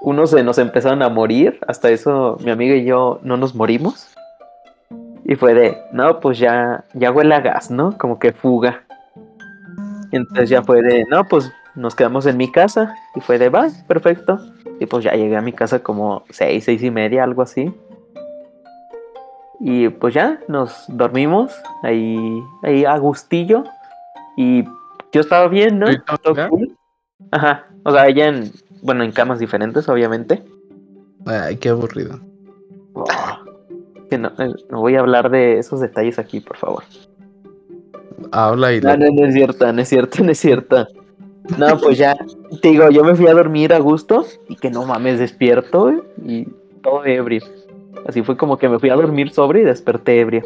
[0.00, 1.58] uno se nos empezaron a morir.
[1.66, 4.08] Hasta eso mi amiga y yo no nos morimos.
[5.24, 7.96] Y fue de, no, pues ya, ya huele a gas, ¿no?
[7.98, 8.83] Como que fuga.
[10.14, 12.94] Entonces ya fue de, no, pues nos quedamos en mi casa.
[13.14, 14.38] Y fue de, va, perfecto.
[14.80, 17.74] Y pues ya llegué a mi casa como seis, seis y media, algo así.
[19.60, 21.52] Y pues ya nos dormimos
[21.82, 23.64] ahí, ahí a gustillo.
[24.36, 24.64] Y
[25.12, 25.86] yo estaba bien, ¿no?
[27.30, 27.66] Ajá.
[27.84, 28.52] O sea, ella en,
[28.82, 30.42] bueno, en camas diferentes, obviamente.
[31.26, 32.20] Ay, qué aburrido.
[32.94, 33.04] Oh,
[34.10, 36.84] que no, eh, no voy a hablar de esos detalles aquí, por favor.
[38.32, 40.86] Habla y No, no, no es cierto, no es cierto, no es cierto.
[41.58, 42.16] No, pues ya,
[42.62, 45.92] te digo, yo me fui a dormir a gusto y que no mames, despierto
[46.24, 46.48] y
[46.82, 47.42] todo ebrio.
[48.06, 50.42] Así fue como que me fui a dormir sobre y desperté ebrio.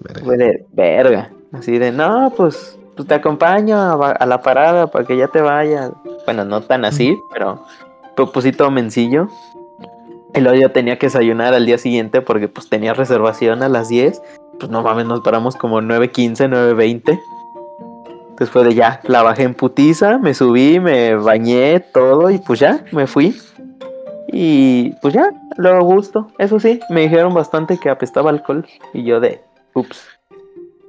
[0.00, 0.24] Verga.
[0.24, 1.30] Fue de verga.
[1.52, 5.40] Así de, no, pues, pues te acompaño a, a la parada para que ya te
[5.40, 5.92] vayas.
[6.24, 7.64] Bueno, no tan así, pero,
[8.16, 9.28] pero pues sí todo mencillo.
[10.34, 13.88] Y luego yo tenía que desayunar al día siguiente porque pues tenía reservación a las
[13.88, 14.22] 10.
[14.60, 17.20] Pues no mames, nos paramos como 9.15, 9.20.
[18.30, 22.60] Entonces fue de ya, la bajé en putiza, me subí, me bañé, todo y pues
[22.60, 23.36] ya, me fui.
[24.28, 26.28] Y pues ya, luego a gusto.
[26.38, 28.66] Eso sí, me dijeron bastante que apestaba alcohol.
[28.92, 29.42] Y yo de,
[29.74, 30.06] ups.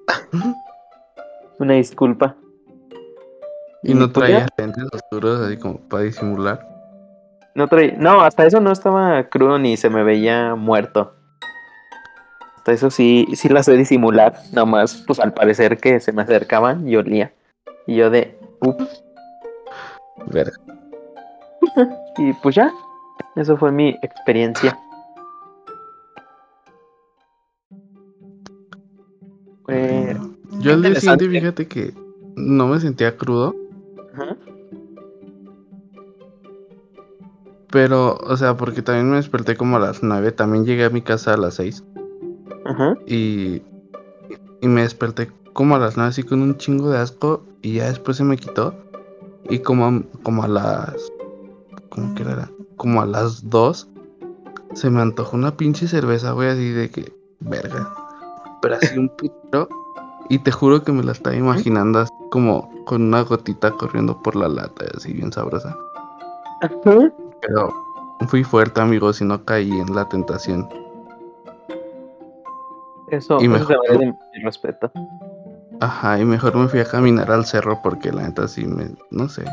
[1.59, 2.35] Una disculpa.
[3.83, 6.67] Y no pues, traía lentes oscuros así como para disimular.
[7.55, 11.13] No, traí- no, hasta eso no estaba crudo ni se me veía muerto.
[12.67, 14.35] Eso sí, sí la sé disimular.
[14.53, 17.33] Nomás, pues al parecer que se me acercaban y olía.
[17.87, 19.03] Y yo de, ups.
[20.27, 20.57] Verga.
[22.17, 22.71] Y pues ya,
[23.37, 24.77] eso fue mi experiencia.
[29.69, 30.17] Eh,
[30.59, 31.93] Yo al día siguiente, fíjate que
[32.35, 33.55] no me sentía crudo,
[34.13, 34.35] ajá.
[37.69, 41.01] pero, o sea, porque también me desperté como a las 9, también llegué a mi
[41.01, 41.85] casa a las 6
[42.65, 42.95] Ajá.
[43.07, 43.61] y,
[44.61, 47.87] y me desperté como a las 9 así con un chingo de asco y ya
[47.87, 48.73] después se me quitó
[49.49, 51.11] y como a, como a las,
[51.89, 52.49] ¿cómo que era?
[52.77, 53.87] Como a las 2
[54.73, 57.93] se me antojó una pinche cerveza, güey, así de que, verga,
[58.61, 59.67] pero así un putero
[60.29, 64.35] y te juro que me la estaba imaginando así como con una gotita corriendo por
[64.35, 65.75] la lata, así bien sabrosa.
[66.61, 67.11] Ajá.
[67.41, 67.73] Pero
[68.27, 70.69] fui fuerte, amigos, y no caí en la tentación.
[73.11, 74.91] Eso, Y mejor- merece mi respeto.
[75.81, 79.27] Ajá, y mejor me fui a caminar al cerro porque la neta sí me, no
[79.27, 79.43] sé,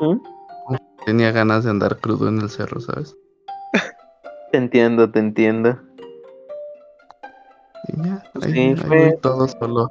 [0.00, 0.16] ¿Mm?
[1.04, 3.14] tenía ganas de andar crudo en el cerro, ¿sabes?
[4.50, 5.78] Te entiendo, te entiendo.
[7.88, 9.88] Y ya, ahí, sí, ahí fue- todo solo.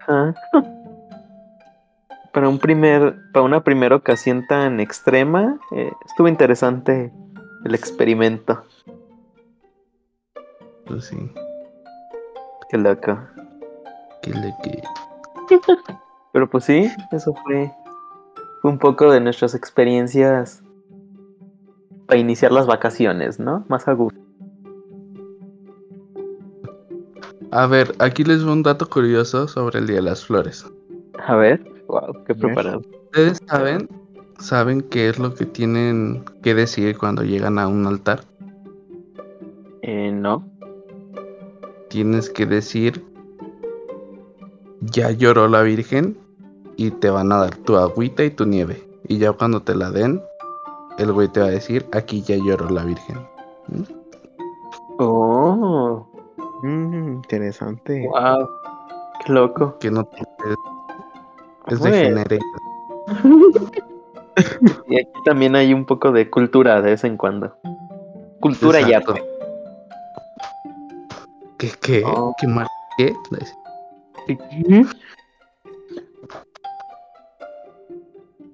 [0.00, 0.34] Ajá.
[2.32, 7.10] Para un primer, para una primera ocasión tan extrema, eh, estuvo interesante
[7.64, 8.62] el experimento.
[10.86, 11.16] Pues sí,
[12.68, 13.18] Qué loco.
[14.24, 14.82] le que.
[16.32, 17.72] Pero pues sí, eso fue,
[18.60, 20.62] fue un poco de nuestras experiencias
[22.06, 23.64] para iniciar las vacaciones, ¿no?
[23.68, 24.20] Más a gusto.
[27.52, 30.66] A ver, aquí les voy un dato curioso sobre el Día de las Flores.
[31.26, 32.82] A ver, wow, qué preparado.
[33.04, 33.88] ¿Ustedes saben,
[34.38, 38.20] saben qué es lo que tienen que decir cuando llegan a un altar?
[39.82, 40.44] Eh, no.
[41.96, 43.02] Tienes que decir,
[44.82, 46.18] ya lloró la Virgen
[46.76, 48.86] y te van a dar tu agüita y tu nieve.
[49.08, 50.20] Y ya cuando te la den,
[50.98, 53.16] el güey te va a decir, aquí ya lloró la Virgen.
[53.68, 53.82] ¿Mm?
[54.98, 56.06] Oh,
[56.62, 58.06] Mm, interesante.
[58.10, 58.46] wow,
[59.24, 59.78] qué loco.
[59.78, 60.18] Que no te-
[61.68, 61.96] es Bueno.
[61.96, 62.38] degenere.
[64.88, 67.54] Y aquí también hay un poco de cultura de vez en cuando.
[68.40, 69.12] Cultura y Exacto.
[69.14, 69.35] arte.
[71.58, 72.02] ¿Qué, qué?
[72.04, 72.34] Oh.
[72.38, 72.66] ¿Qué mal?
[72.98, 73.14] ¿Qué?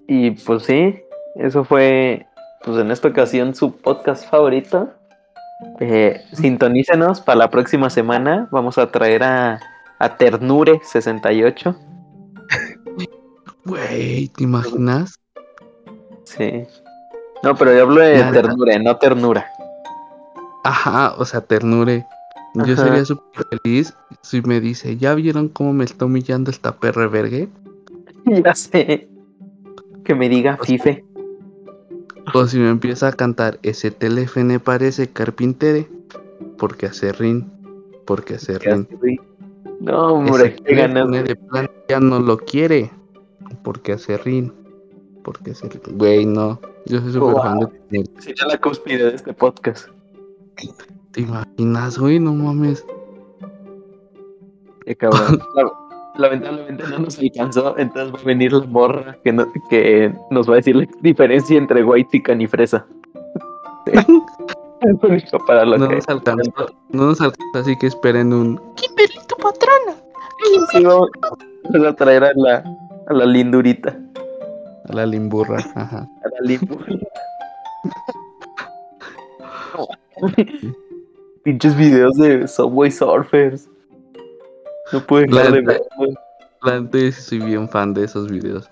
[0.06, 1.00] Y pues sí,
[1.36, 2.26] eso fue,
[2.64, 4.90] pues en esta ocasión su podcast favorito.
[5.80, 8.48] Eh, sintonícenos para la próxima semana.
[8.50, 9.60] Vamos a traer a,
[9.98, 11.76] a Ternure68.
[13.64, 15.18] Güey, ¿te imaginas?
[16.24, 16.64] Sí.
[17.42, 18.32] No, pero yo hablo de Nada.
[18.32, 19.46] ternure, no ternura.
[20.64, 22.04] Ajá, o sea, ternure.
[22.54, 27.06] Yo sería súper feliz si me dice, ¿ya vieron cómo me está humillando esta perra
[27.08, 27.48] vergue?
[28.44, 29.08] ya sé.
[30.04, 31.04] Que me diga Fife.
[32.34, 35.88] O si me empieza a cantar, ese teléfono parece carpintere,
[36.58, 37.50] porque hace rin,
[38.06, 38.86] porque hace rin.
[39.80, 41.10] No, hombre, qué ganas.
[41.10, 42.90] de plan ya no lo quiere,
[43.64, 44.52] porque hace rin,
[45.24, 45.98] porque hace rin.
[45.98, 47.42] Güey, no, yo soy súper Wow.
[47.42, 47.58] fan
[47.90, 48.04] de.
[48.18, 49.88] Sería la cúspide de este podcast.
[51.12, 52.18] ¿Te imaginas, güey?
[52.18, 52.84] No mames.
[54.86, 55.40] Qué cabrón.
[55.54, 55.70] La-
[56.14, 60.52] Lamentablemente no nos alcanzó, entonces va a venir la morra que, no- que nos va
[60.52, 62.84] a decir la diferencia entre white chicken y fresa.
[63.86, 63.92] Sí.
[65.46, 68.56] Para lo No que nos alcanzó, no nos alcanzó, así que esperen un...
[68.76, 69.94] Kimberly, tu patrona.
[70.72, 71.08] Sí, vamos
[71.70, 72.64] vamos a traer a la,
[73.08, 73.96] a la lindurita,
[74.88, 75.98] A la limburra, ajá.
[76.24, 76.76] a la limbu.
[81.44, 83.68] Pinches videos de Subway Surfers.
[84.92, 85.54] No puedo dejar
[87.12, 88.70] sí soy bien fan de esos videos.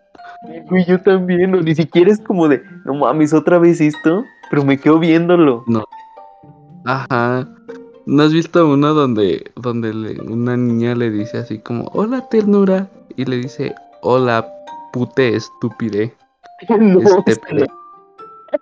[0.69, 4.65] Güey, yo también, o ni siquiera es como de, no mames, otra vez esto, pero
[4.65, 5.65] me quedo viéndolo.
[6.87, 7.47] Ajá.
[8.07, 12.89] ¿No has visto uno donde, donde le- una niña le dice así como, hola ternura?
[13.17, 14.47] Y le dice, hola
[14.93, 16.15] pute estúpide.
[16.79, 17.67] No, Estépede.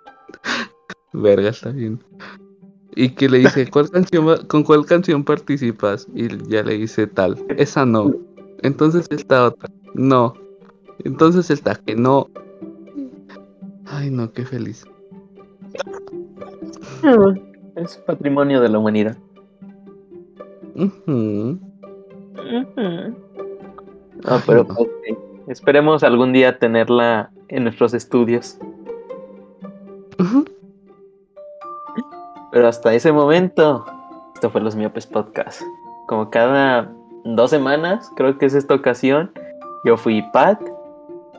[1.13, 2.01] Verga, está bien.
[2.95, 6.07] Y que le dice, ¿cuál canción ¿con cuál canción participas?
[6.13, 8.11] Y ya le dice tal, esa no.
[8.61, 10.33] Entonces esta otra, no.
[11.03, 12.29] Entonces esta que no.
[13.85, 14.85] Ay, no, qué feliz.
[17.75, 19.15] Es patrimonio de la humanidad.
[20.75, 21.57] Ujú.
[24.25, 25.15] Ah, pero pues, sí.
[25.47, 28.57] esperemos algún día tenerla en nuestros estudios.
[30.19, 30.43] Ujú.
[32.51, 33.85] Pero hasta ese momento,
[34.33, 35.61] esto fue Los Miopes Podcast.
[36.07, 36.91] Como cada
[37.23, 39.31] dos semanas, creo que es esta ocasión,
[39.85, 40.59] yo fui Pat.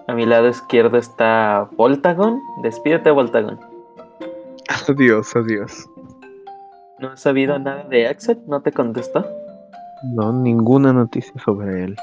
[0.07, 2.41] A mi lado izquierdo está Voltagon.
[2.63, 3.59] Despídete, Voltagon.
[4.89, 5.89] Adiós, adiós.
[7.01, 8.39] ¿No has sabido nada de Axel?
[8.47, 9.27] ¿No te contestó?
[10.15, 11.97] No, ninguna noticia sobre él.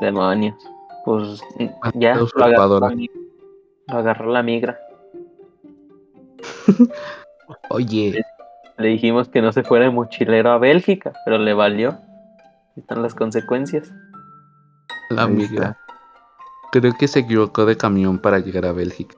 [0.00, 0.56] Demonios.
[1.04, 1.42] Pues
[1.94, 2.94] ya, Demasiado lo agarró, la,
[3.88, 4.78] lo agarró la migra.
[7.70, 8.24] Oye,
[8.78, 11.90] Le dijimos que no se fuera de mochilero a Bélgica, pero le valió.
[11.90, 13.92] Ahí Están las consecuencias.
[15.10, 15.76] la Ahí migra.
[16.72, 19.16] Creo que se equivocó de camión para llegar a Bélgica.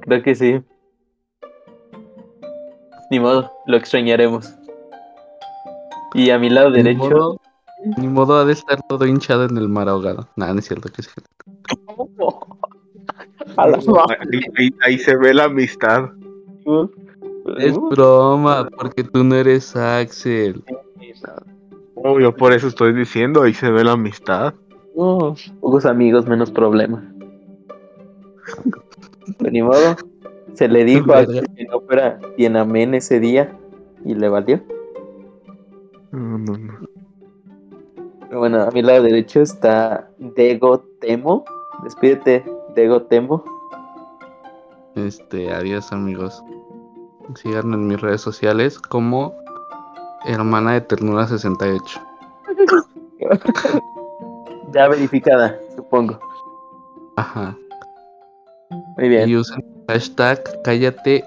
[0.00, 0.60] Creo que sí.
[3.10, 4.54] Ni modo, lo extrañaremos.
[6.14, 7.40] Y a mi lado Ni derecho, modo,
[7.96, 10.28] ni modo ha de estar todo hinchado en el mar ahogado.
[10.36, 11.10] Nada, no es cierto que sí.
[13.56, 16.10] a la Ahí, ahí- ahí se ve la amistad.
[17.58, 20.62] Es broma, porque tú no eres Axel.
[21.94, 24.54] Oh, yo por eso estoy diciendo, ahí se ve la amistad.
[24.96, 27.02] No, pocos amigos, menos problemas.
[29.38, 29.96] Pero ni modo,
[30.54, 33.56] se le dijo a Axel que no fuera bien amén ese día
[34.04, 34.60] y le valió.
[36.12, 36.78] No, no, no.
[38.28, 41.44] Pero bueno, a mi lado derecho está Dego Temo.
[41.82, 42.44] Despídete,
[42.74, 43.44] Dego Temo.
[44.94, 46.42] Este, adiós amigos.
[47.36, 49.34] Síganme en mis redes sociales como
[50.24, 52.00] hermana de ternura 68.
[54.72, 56.20] Ya verificada, supongo.
[57.16, 57.56] Ajá.
[58.96, 59.28] Muy bien.
[59.28, 61.24] Y usen hashtag cállate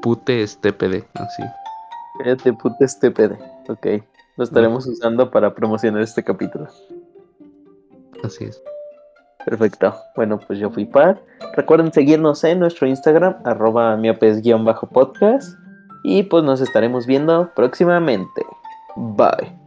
[0.00, 1.06] pute estépede.
[1.14, 1.42] Así.
[2.18, 3.38] Cállate, estúpide.
[3.68, 3.86] Ok.
[4.36, 6.68] Lo estaremos usando para promocionar este capítulo.
[8.22, 8.62] Así es.
[9.44, 9.94] Perfecto.
[10.16, 11.18] Bueno, pues yo fui Pat.
[11.54, 15.58] Recuerden seguirnos en nuestro Instagram, arroba miopes-podcast.
[16.02, 18.42] Y pues nos estaremos viendo próximamente.
[18.96, 19.63] Bye.